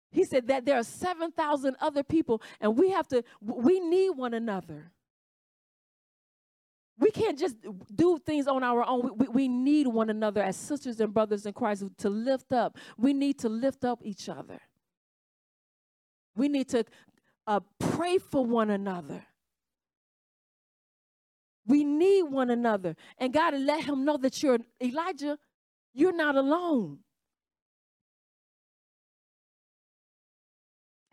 He 0.10 0.24
said 0.24 0.48
that 0.48 0.66
there 0.66 0.80
are 0.80 0.84
7,000 0.84 1.76
other 1.80 2.02
people, 2.02 2.42
and 2.60 2.76
we 2.76 2.90
have 2.90 3.08
to, 3.10 3.24
we 3.40 3.80
need 3.80 4.10
one 4.10 4.34
another. 4.34 4.92
We 7.00 7.12
can't 7.12 7.40
just 7.40 7.56
do 7.96 8.20
things 8.20 8.48
on 8.48 8.62
our 8.62 8.84
own. 8.86 9.12
We, 9.18 9.28
we 9.28 9.48
need 9.48 9.88
one 9.88 10.10
another 10.10 10.44
as 10.44 10.58
sisters 10.58 11.00
and 11.00 11.14
brothers 11.14 11.46
in 11.46 11.54
Christ 11.54 11.86
to 12.00 12.10
lift 12.10 12.52
up. 12.52 12.78
We 12.98 13.14
need 13.14 13.40
to 13.40 13.50
lift 13.50 13.86
up 13.86 14.00
each 14.04 14.28
other. 14.28 14.60
We 16.36 16.50
need 16.50 16.68
to 16.70 16.84
uh, 17.48 17.62
pray 17.80 18.18
for 18.18 18.46
one 18.46 18.70
another. 18.70 19.26
We 21.66 21.84
need 21.84 22.24
one 22.24 22.50
another. 22.50 22.96
And 23.18 23.32
God 23.32 23.54
let 23.54 23.84
him 23.86 24.04
know 24.04 24.18
that 24.18 24.42
you're 24.44 24.60
Elijah, 24.82 25.38
you're 25.94 26.16
not 26.16 26.36
alone. 26.36 27.00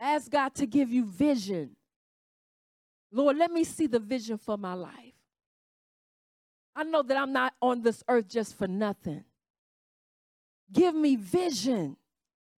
Ask 0.01 0.31
God 0.31 0.55
to 0.57 0.67
give 0.67 0.91
you 0.91 1.05
vision. 1.05 1.77
Lord, 3.13 3.37
let 3.37 3.51
me 3.51 3.65
see 3.65 3.87
the 3.87 3.99
vision 3.99 4.37
for 4.37 4.59
my 4.59 4.75
life. 4.75 5.16
I 6.77 6.85
know 6.85 7.03
that 7.03 7.17
I'm 7.17 7.33
not 7.33 7.55
on 7.63 7.81
this 7.81 8.05
earth 8.07 8.29
just 8.29 8.57
for 8.59 8.69
nothing. 8.69 9.25
Give 10.71 10.95
me 10.95 11.17
vision 11.17 11.97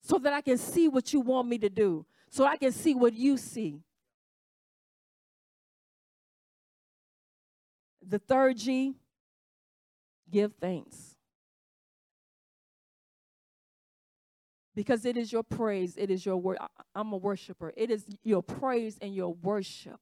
so 0.01 0.17
that 0.17 0.33
I 0.33 0.41
can 0.41 0.57
see 0.57 0.87
what 0.87 1.13
you 1.13 1.19
want 1.19 1.47
me 1.47 1.59
to 1.59 1.69
do, 1.69 2.05
so 2.29 2.45
I 2.45 2.57
can 2.57 2.71
see 2.71 2.95
what 2.95 3.13
you 3.13 3.37
see. 3.37 3.83
The 8.01 8.17
third 8.17 8.57
G, 8.57 8.95
give 10.31 10.53
thanks. 10.59 11.15
Because 14.73 15.05
it 15.05 15.17
is 15.17 15.31
your 15.31 15.43
praise, 15.43 15.97
it 15.97 16.09
is 16.09 16.25
your 16.25 16.37
word. 16.37 16.57
I'm 16.95 17.11
a 17.11 17.17
worshiper. 17.17 17.73
It 17.75 17.91
is 17.91 18.05
your 18.23 18.41
praise 18.43 18.97
and 19.01 19.13
your 19.13 19.33
worship. 19.33 19.99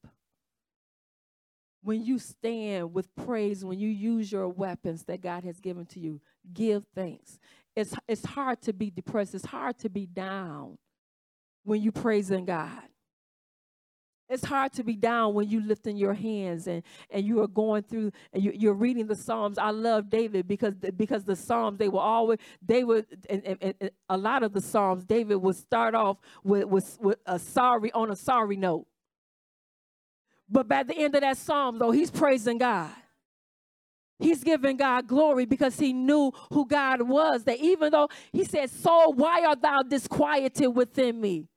When 1.86 2.04
you 2.04 2.18
stand 2.18 2.96
with 2.96 3.16
praise, 3.16 3.64
when 3.64 3.78
you 3.78 3.90
use 3.90 4.32
your 4.32 4.48
weapons 4.48 5.04
that 5.04 5.22
God 5.22 5.44
has 5.44 5.60
given 5.60 5.86
to 5.88 6.00
you, 6.00 6.20
give 6.52 6.84
thanks. 6.96 7.38
It's, 7.76 7.94
it's 8.08 8.26
hard 8.26 8.60
to 8.64 8.74
be 8.74 8.90
depressed, 8.90 9.36
it's 9.36 9.46
hard 9.46 9.78
to 9.80 9.90
be 9.90 10.08
down 10.08 10.80
when 11.64 11.84
you 11.84 11.92
praising 11.92 12.46
God. 12.46 12.82
It's 14.28 14.46
hard 14.46 14.74
to 14.74 14.84
be 14.84 14.96
down 14.96 15.36
when 15.36 15.48
you 15.48 15.62
lifting 15.62 15.96
your 15.96 16.16
hands 16.16 16.66
and, 16.66 16.82
and 17.12 17.24
you 17.24 17.44
are 17.44 17.48
going 17.48 17.84
through 17.84 18.12
and 18.34 18.44
you, 18.44 18.52
you're 18.56 18.74
reading 18.74 19.06
the 19.06 19.16
Psalms. 19.16 19.60
I 19.60 19.70
love 19.70 20.10
David 20.10 20.48
because 20.48 20.74
because 20.74 21.26
the 21.26 21.36
Psalms 21.36 21.78
they 21.78 21.90
were 21.90 22.00
always 22.00 22.40
they 22.66 22.84
would 22.84 23.06
and, 23.30 23.46
and, 23.46 23.76
and 23.80 23.92
a 24.10 24.18
lot 24.18 24.42
of 24.42 24.54
the 24.54 24.62
Psalms 24.62 25.06
David 25.06 25.36
would 25.36 25.56
start 25.56 25.94
off 25.94 26.18
with, 26.44 26.66
with 26.66 26.98
with 27.00 27.20
a 27.28 27.38
sorry 27.38 27.92
on 27.92 28.10
a 28.10 28.16
sorry 28.16 28.58
note. 28.58 28.88
But 30.50 30.68
by 30.68 30.84
the 30.84 30.96
end 30.96 31.16
of 31.16 31.22
that 31.22 31.38
Psalm 31.38 31.80
though, 31.80 31.92
he's 31.92 32.12
praising 32.12 32.58
God. 32.58 32.92
He's 34.20 34.44
giving 34.44 34.78
God 34.78 35.08
glory 35.08 35.46
because 35.46 35.78
he 35.78 35.92
knew 35.92 36.32
who 36.52 36.66
God 36.66 37.02
was. 37.02 37.44
That 37.44 37.60
even 37.60 37.92
though 37.92 38.10
he 38.32 38.46
said, 38.46 38.70
Soul, 38.70 39.14
why 39.14 39.44
art 39.46 39.62
thou 39.62 39.84
disquieted 39.84 40.74
within 40.74 41.20
me? 41.20 41.48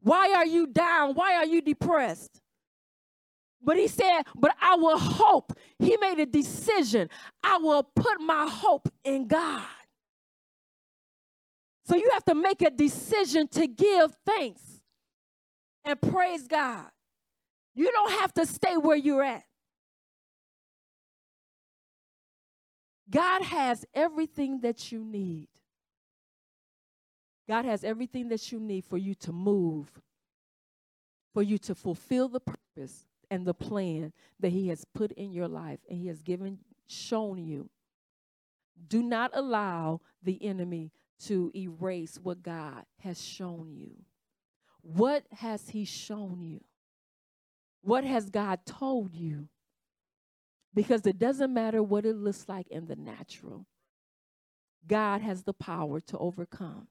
Why 0.00 0.32
are 0.34 0.46
you 0.46 0.66
down? 0.66 1.14
Why 1.14 1.34
are 1.36 1.46
you 1.46 1.60
depressed? 1.60 2.40
But 3.62 3.76
he 3.76 3.86
said, 3.86 4.22
But 4.34 4.54
I 4.60 4.74
will 4.76 4.98
hope. 4.98 5.52
He 5.78 5.96
made 5.96 6.18
a 6.18 6.26
decision. 6.26 7.08
I 7.42 7.58
will 7.58 7.84
put 7.84 8.20
my 8.20 8.48
hope 8.48 8.88
in 9.04 9.28
God. 9.28 9.62
So 11.84 11.96
you 11.96 12.10
have 12.12 12.24
to 12.26 12.34
make 12.34 12.60
a 12.60 12.70
decision 12.70 13.48
to 13.48 13.66
give 13.66 14.14
thanks 14.26 14.62
and 15.84 16.00
praise 16.00 16.46
God. 16.46 16.86
You 17.78 17.92
don't 17.92 18.10
have 18.10 18.34
to 18.34 18.44
stay 18.44 18.76
where 18.76 18.96
you're 18.96 19.22
at. 19.22 19.44
God 23.08 23.42
has 23.42 23.84
everything 23.94 24.62
that 24.62 24.90
you 24.90 25.04
need. 25.04 25.46
God 27.48 27.64
has 27.66 27.84
everything 27.84 28.30
that 28.30 28.50
you 28.50 28.58
need 28.58 28.84
for 28.84 28.98
you 28.98 29.14
to 29.14 29.30
move, 29.30 29.92
for 31.32 31.40
you 31.40 31.56
to 31.58 31.74
fulfill 31.76 32.26
the 32.26 32.40
purpose 32.40 33.06
and 33.30 33.46
the 33.46 33.54
plan 33.54 34.12
that 34.40 34.50
He 34.50 34.66
has 34.70 34.84
put 34.92 35.12
in 35.12 35.30
your 35.30 35.46
life 35.46 35.78
and 35.88 36.00
He 36.00 36.08
has 36.08 36.20
given, 36.20 36.58
shown 36.88 37.38
you. 37.38 37.70
Do 38.88 39.04
not 39.04 39.30
allow 39.34 40.00
the 40.20 40.44
enemy 40.44 40.90
to 41.26 41.52
erase 41.54 42.18
what 42.20 42.42
God 42.42 42.86
has 43.04 43.22
shown 43.22 43.70
you. 43.72 43.92
What 44.82 45.22
has 45.30 45.68
He 45.68 45.84
shown 45.84 46.42
you? 46.42 46.64
What 47.82 48.04
has 48.04 48.30
God 48.30 48.60
told 48.66 49.14
you? 49.14 49.48
Because 50.74 51.06
it 51.06 51.18
doesn't 51.18 51.52
matter 51.52 51.82
what 51.82 52.04
it 52.04 52.16
looks 52.16 52.44
like 52.48 52.68
in 52.68 52.86
the 52.86 52.96
natural, 52.96 53.66
God 54.86 55.20
has 55.20 55.42
the 55.42 55.52
power 55.52 56.00
to 56.00 56.18
overcome 56.18 56.88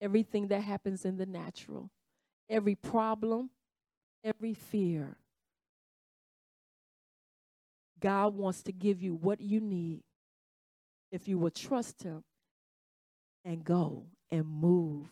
everything 0.00 0.48
that 0.48 0.62
happens 0.62 1.04
in 1.04 1.16
the 1.16 1.26
natural, 1.26 1.90
every 2.50 2.74
problem, 2.74 3.50
every 4.24 4.54
fear. 4.54 5.16
God 8.00 8.34
wants 8.34 8.62
to 8.64 8.72
give 8.72 9.00
you 9.00 9.14
what 9.14 9.40
you 9.40 9.60
need 9.60 10.02
if 11.12 11.28
you 11.28 11.38
will 11.38 11.50
trust 11.50 12.02
Him 12.02 12.24
and 13.44 13.64
go 13.64 14.06
and 14.30 14.44
move. 14.46 15.06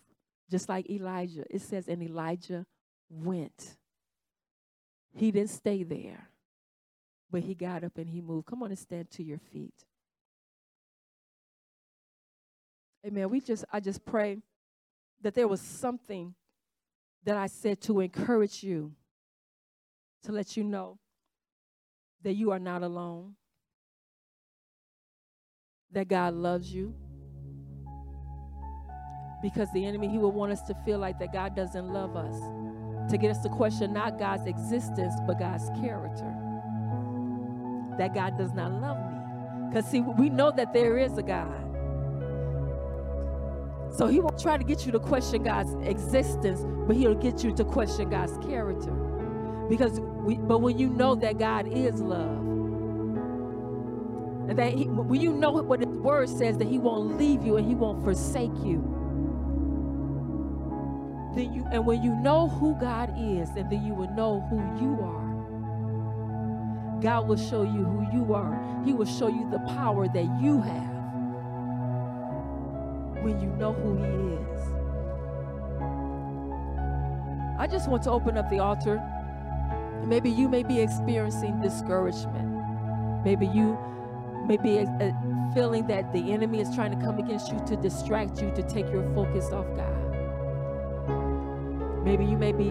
Just 0.50 0.68
like 0.68 0.90
Elijah, 0.90 1.44
it 1.48 1.62
says, 1.62 1.86
and 1.86 2.02
Elijah 2.02 2.66
went. 3.08 3.76
He 5.14 5.30
didn't 5.30 5.50
stay 5.50 5.82
there, 5.82 6.28
but 7.30 7.42
he 7.42 7.54
got 7.54 7.84
up 7.84 7.98
and 7.98 8.08
he 8.08 8.20
moved. 8.20 8.46
Come 8.46 8.62
on 8.62 8.70
and 8.70 8.78
stand 8.78 9.10
to 9.12 9.22
your 9.22 9.38
feet. 9.38 9.74
Amen. 13.06 13.28
We 13.30 13.40
just, 13.40 13.64
I 13.72 13.80
just 13.80 14.04
pray 14.04 14.38
that 15.22 15.34
there 15.34 15.48
was 15.48 15.60
something 15.60 16.34
that 17.24 17.36
I 17.36 17.46
said 17.46 17.80
to 17.82 18.00
encourage 18.00 18.62
you, 18.62 18.92
to 20.24 20.32
let 20.32 20.56
you 20.56 20.64
know 20.64 20.98
that 22.22 22.34
you 22.34 22.50
are 22.50 22.58
not 22.58 22.82
alone, 22.82 23.34
that 25.92 26.08
God 26.08 26.34
loves 26.34 26.72
you. 26.72 26.94
Because 29.42 29.72
the 29.72 29.84
enemy, 29.86 30.08
he 30.08 30.18
will 30.18 30.32
want 30.32 30.52
us 30.52 30.60
to 30.62 30.74
feel 30.84 30.98
like 30.98 31.18
that 31.18 31.32
God 31.32 31.56
doesn't 31.56 31.88
love 31.88 32.14
us, 32.14 32.38
to 33.10 33.18
get 33.18 33.30
us 33.30 33.38
to 33.42 33.48
question 33.48 33.92
not 33.92 34.18
God's 34.18 34.46
existence, 34.46 35.14
but 35.26 35.38
God's 35.38 35.68
character. 35.80 36.34
That 37.98 38.14
God 38.14 38.38
does 38.38 38.52
not 38.52 38.72
love 38.72 38.96
me. 38.96 39.68
Because, 39.68 39.86
see, 39.86 40.00
we 40.00 40.30
know 40.30 40.50
that 40.50 40.72
there 40.72 40.96
is 40.96 41.18
a 41.18 41.22
God. 41.22 41.66
So 43.92 44.06
he 44.06 44.20
won't 44.20 44.40
try 44.40 44.56
to 44.56 44.64
get 44.64 44.86
you 44.86 44.92
to 44.92 44.98
question 44.98 45.42
God's 45.42 45.74
existence, 45.86 46.64
but 46.86 46.96
he'll 46.96 47.14
get 47.14 47.44
you 47.44 47.52
to 47.56 47.64
question 47.64 48.08
God's 48.10 48.38
character. 48.46 48.92
Because 49.68 50.00
we, 50.00 50.36
but 50.36 50.58
when 50.58 50.78
you 50.78 50.88
know 50.88 51.14
that 51.16 51.38
God 51.38 51.68
is 51.68 52.00
love, 52.00 52.38
and 54.48 54.58
that 54.58 54.72
he, 54.72 54.84
when 54.84 55.20
you 55.20 55.32
know 55.32 55.52
what 55.52 55.80
his 55.80 55.88
word 55.88 56.28
says, 56.28 56.58
that 56.58 56.66
he 56.66 56.78
won't 56.78 57.16
leave 57.18 57.44
you 57.44 57.56
and 57.56 57.66
he 57.66 57.74
won't 57.74 58.02
forsake 58.02 58.54
you, 58.64 58.89
then 61.34 61.52
you, 61.52 61.66
and 61.70 61.86
when 61.86 62.02
you 62.02 62.14
know 62.16 62.48
who 62.48 62.74
God 62.74 63.14
is, 63.16 63.50
and 63.50 63.70
then 63.70 63.84
you 63.84 63.94
will 63.94 64.10
know 64.10 64.40
who 64.50 64.56
you 64.82 65.00
are. 65.02 65.20
God 67.00 67.28
will 67.28 67.36
show 67.36 67.62
you 67.62 67.84
who 67.84 68.06
you 68.12 68.34
are. 68.34 68.82
He 68.84 68.92
will 68.92 69.06
show 69.06 69.28
you 69.28 69.48
the 69.50 69.60
power 69.74 70.06
that 70.08 70.40
you 70.40 70.60
have 70.60 71.00
when 73.22 73.40
you 73.40 73.48
know 73.50 73.72
who 73.72 73.96
He 73.96 74.34
is. 74.34 74.60
I 77.58 77.66
just 77.66 77.88
want 77.88 78.02
to 78.04 78.10
open 78.10 78.36
up 78.36 78.50
the 78.50 78.58
altar. 78.58 79.02
Maybe 80.04 80.30
you 80.30 80.48
may 80.48 80.62
be 80.62 80.80
experiencing 80.80 81.60
discouragement. 81.60 83.24
Maybe 83.24 83.46
you 83.46 83.78
may 84.46 84.56
be 84.56 84.78
uh, 84.80 85.12
feeling 85.54 85.86
that 85.86 86.12
the 86.12 86.32
enemy 86.32 86.60
is 86.60 86.74
trying 86.74 86.98
to 86.98 87.04
come 87.04 87.18
against 87.18 87.52
you 87.52 87.60
to 87.66 87.76
distract 87.76 88.40
you, 88.40 88.50
to 88.54 88.62
take 88.62 88.90
your 88.90 89.04
focus 89.14 89.46
off 89.52 89.66
God. 89.76 89.99
Maybe 92.04 92.24
you 92.24 92.38
may 92.38 92.52
be 92.52 92.70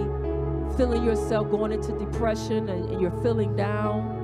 feeling 0.76 1.04
yourself 1.04 1.50
going 1.50 1.72
into 1.72 1.92
depression 1.98 2.70
and 2.70 3.02
you're 3.02 3.22
feeling 3.22 3.56
down 3.56 4.20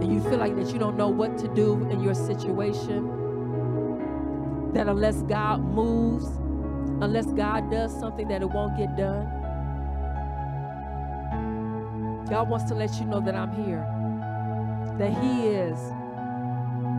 and 0.00 0.12
you 0.12 0.20
feel 0.28 0.38
like 0.38 0.54
that 0.56 0.72
you 0.72 0.78
don't 0.78 0.96
know 0.96 1.08
what 1.08 1.36
to 1.38 1.48
do 1.48 1.86
in 1.90 2.00
your 2.02 2.14
situation. 2.14 3.10
That 4.72 4.88
unless 4.88 5.22
God 5.22 5.60
moves, 5.62 6.26
unless 7.02 7.26
God 7.26 7.70
does 7.70 7.98
something, 7.98 8.28
that 8.28 8.42
it 8.42 8.46
won't 8.50 8.76
get 8.76 8.96
done. 8.96 9.26
God 12.28 12.48
wants 12.48 12.66
to 12.66 12.74
let 12.74 12.94
you 13.00 13.06
know 13.06 13.20
that 13.20 13.34
I'm 13.34 13.52
here, 13.64 13.84
that 14.98 15.12
He 15.22 15.46
is 15.46 15.78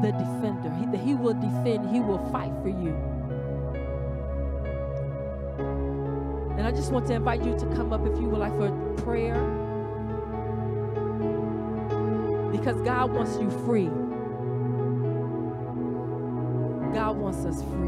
the 0.02 0.12
defender, 0.12 0.74
he, 0.80 0.86
that 0.88 1.00
He 1.00 1.14
will 1.14 1.34
defend, 1.34 1.90
He 1.90 2.00
will 2.00 2.20
fight 2.32 2.52
for 2.62 2.70
you. 2.70 3.17
I 6.68 6.72
just 6.72 6.92
want 6.92 7.08
to 7.08 7.14
invite 7.14 7.46
you 7.46 7.58
to 7.58 7.66
come 7.68 7.94
up 7.94 8.06
if 8.06 8.20
you 8.20 8.28
would 8.28 8.40
like 8.40 8.52
for 8.58 8.70
prayer. 9.04 9.40
Because 12.52 12.82
God 12.82 13.14
wants 13.14 13.38
you 13.38 13.50
free. 13.66 13.88
God 16.94 17.16
wants 17.16 17.46
us 17.46 17.64
free. 17.72 17.88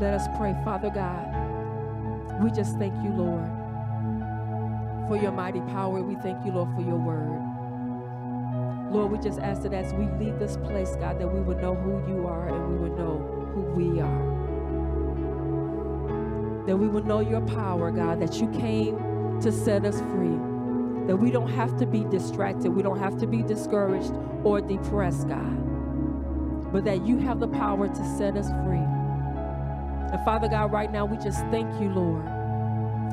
Let 0.00 0.14
us 0.14 0.26
pray, 0.36 0.56
Father 0.64 0.90
God. 0.90 2.42
We 2.42 2.50
just 2.50 2.76
thank 2.78 2.94
you, 3.04 3.10
Lord, 3.10 3.48
for 5.06 5.16
your 5.22 5.30
mighty 5.30 5.60
power. 5.60 6.02
We 6.02 6.16
thank 6.16 6.44
you, 6.44 6.50
Lord, 6.50 6.74
for 6.74 6.82
your 6.82 6.96
word. 6.96 7.47
Lord, 8.90 9.12
we 9.12 9.18
just 9.18 9.38
ask 9.40 9.62
that 9.62 9.74
as 9.74 9.92
we 9.92 10.06
leave 10.18 10.38
this 10.38 10.56
place, 10.56 10.96
God, 10.96 11.18
that 11.20 11.28
we 11.28 11.40
would 11.40 11.60
know 11.60 11.74
who 11.74 12.02
you 12.10 12.26
are 12.26 12.48
and 12.48 12.70
we 12.70 12.88
would 12.88 12.98
know 12.98 13.18
who 13.52 13.60
we 13.60 14.00
are. 14.00 14.38
That 16.66 16.76
we 16.76 16.88
would 16.88 17.04
know 17.04 17.20
your 17.20 17.42
power, 17.42 17.90
God, 17.90 18.20
that 18.20 18.40
you 18.40 18.48
came 18.50 19.40
to 19.42 19.52
set 19.52 19.84
us 19.84 20.00
free. 20.00 20.38
That 21.06 21.16
we 21.16 21.30
don't 21.30 21.50
have 21.50 21.76
to 21.78 21.86
be 21.86 22.04
distracted, 22.04 22.70
we 22.70 22.82
don't 22.82 22.98
have 22.98 23.18
to 23.18 23.26
be 23.26 23.42
discouraged 23.42 24.12
or 24.42 24.60
depressed, 24.60 25.28
God, 25.28 26.72
but 26.72 26.84
that 26.84 27.06
you 27.06 27.18
have 27.18 27.40
the 27.40 27.48
power 27.48 27.88
to 27.88 28.16
set 28.16 28.36
us 28.36 28.48
free. 28.64 28.78
And 30.12 30.24
Father 30.24 30.48
God, 30.48 30.72
right 30.72 30.90
now 30.90 31.04
we 31.04 31.18
just 31.18 31.40
thank 31.46 31.68
you, 31.80 31.90
Lord, 31.90 32.24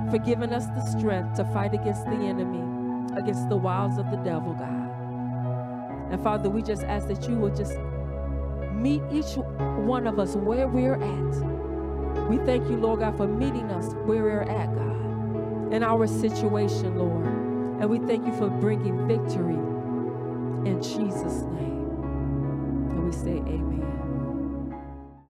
for 0.09 0.19
giving 0.19 0.53
us 0.53 0.67
the 0.67 0.85
strength 0.97 1.35
to 1.35 1.45
fight 1.45 1.73
against 1.73 2.05
the 2.05 2.15
enemy, 2.15 2.63
against 3.17 3.49
the 3.49 3.57
wiles 3.57 3.97
of 3.97 4.09
the 4.11 4.17
devil, 4.17 4.53
God. 4.53 4.84
And 6.11 6.21
Father, 6.21 6.49
we 6.49 6.61
just 6.61 6.83
ask 6.83 7.07
that 7.07 7.27
you 7.27 7.35
will 7.35 7.53
just 7.55 7.77
meet 8.73 9.01
each 9.11 9.35
one 9.35 10.07
of 10.07 10.19
us 10.19 10.35
where 10.35 10.67
we're 10.67 10.95
at. 10.95 12.29
We 12.29 12.37
thank 12.39 12.69
you, 12.69 12.77
Lord 12.77 12.99
God, 12.99 13.17
for 13.17 13.27
meeting 13.27 13.71
us 13.71 13.93
where 14.05 14.23
we're 14.23 14.41
at, 14.41 14.73
God, 14.75 15.73
in 15.73 15.83
our 15.83 16.07
situation, 16.07 16.97
Lord. 16.97 17.25
And 17.81 17.89
we 17.89 17.99
thank 17.99 18.25
you 18.25 18.33
for 18.33 18.49
bringing 18.49 19.07
victory 19.07 19.55
in 20.69 20.81
Jesus' 20.81 21.43
name. 21.43 21.85
And 22.91 23.05
we 23.05 23.11
say, 23.11 23.37
Amen. 23.37 23.94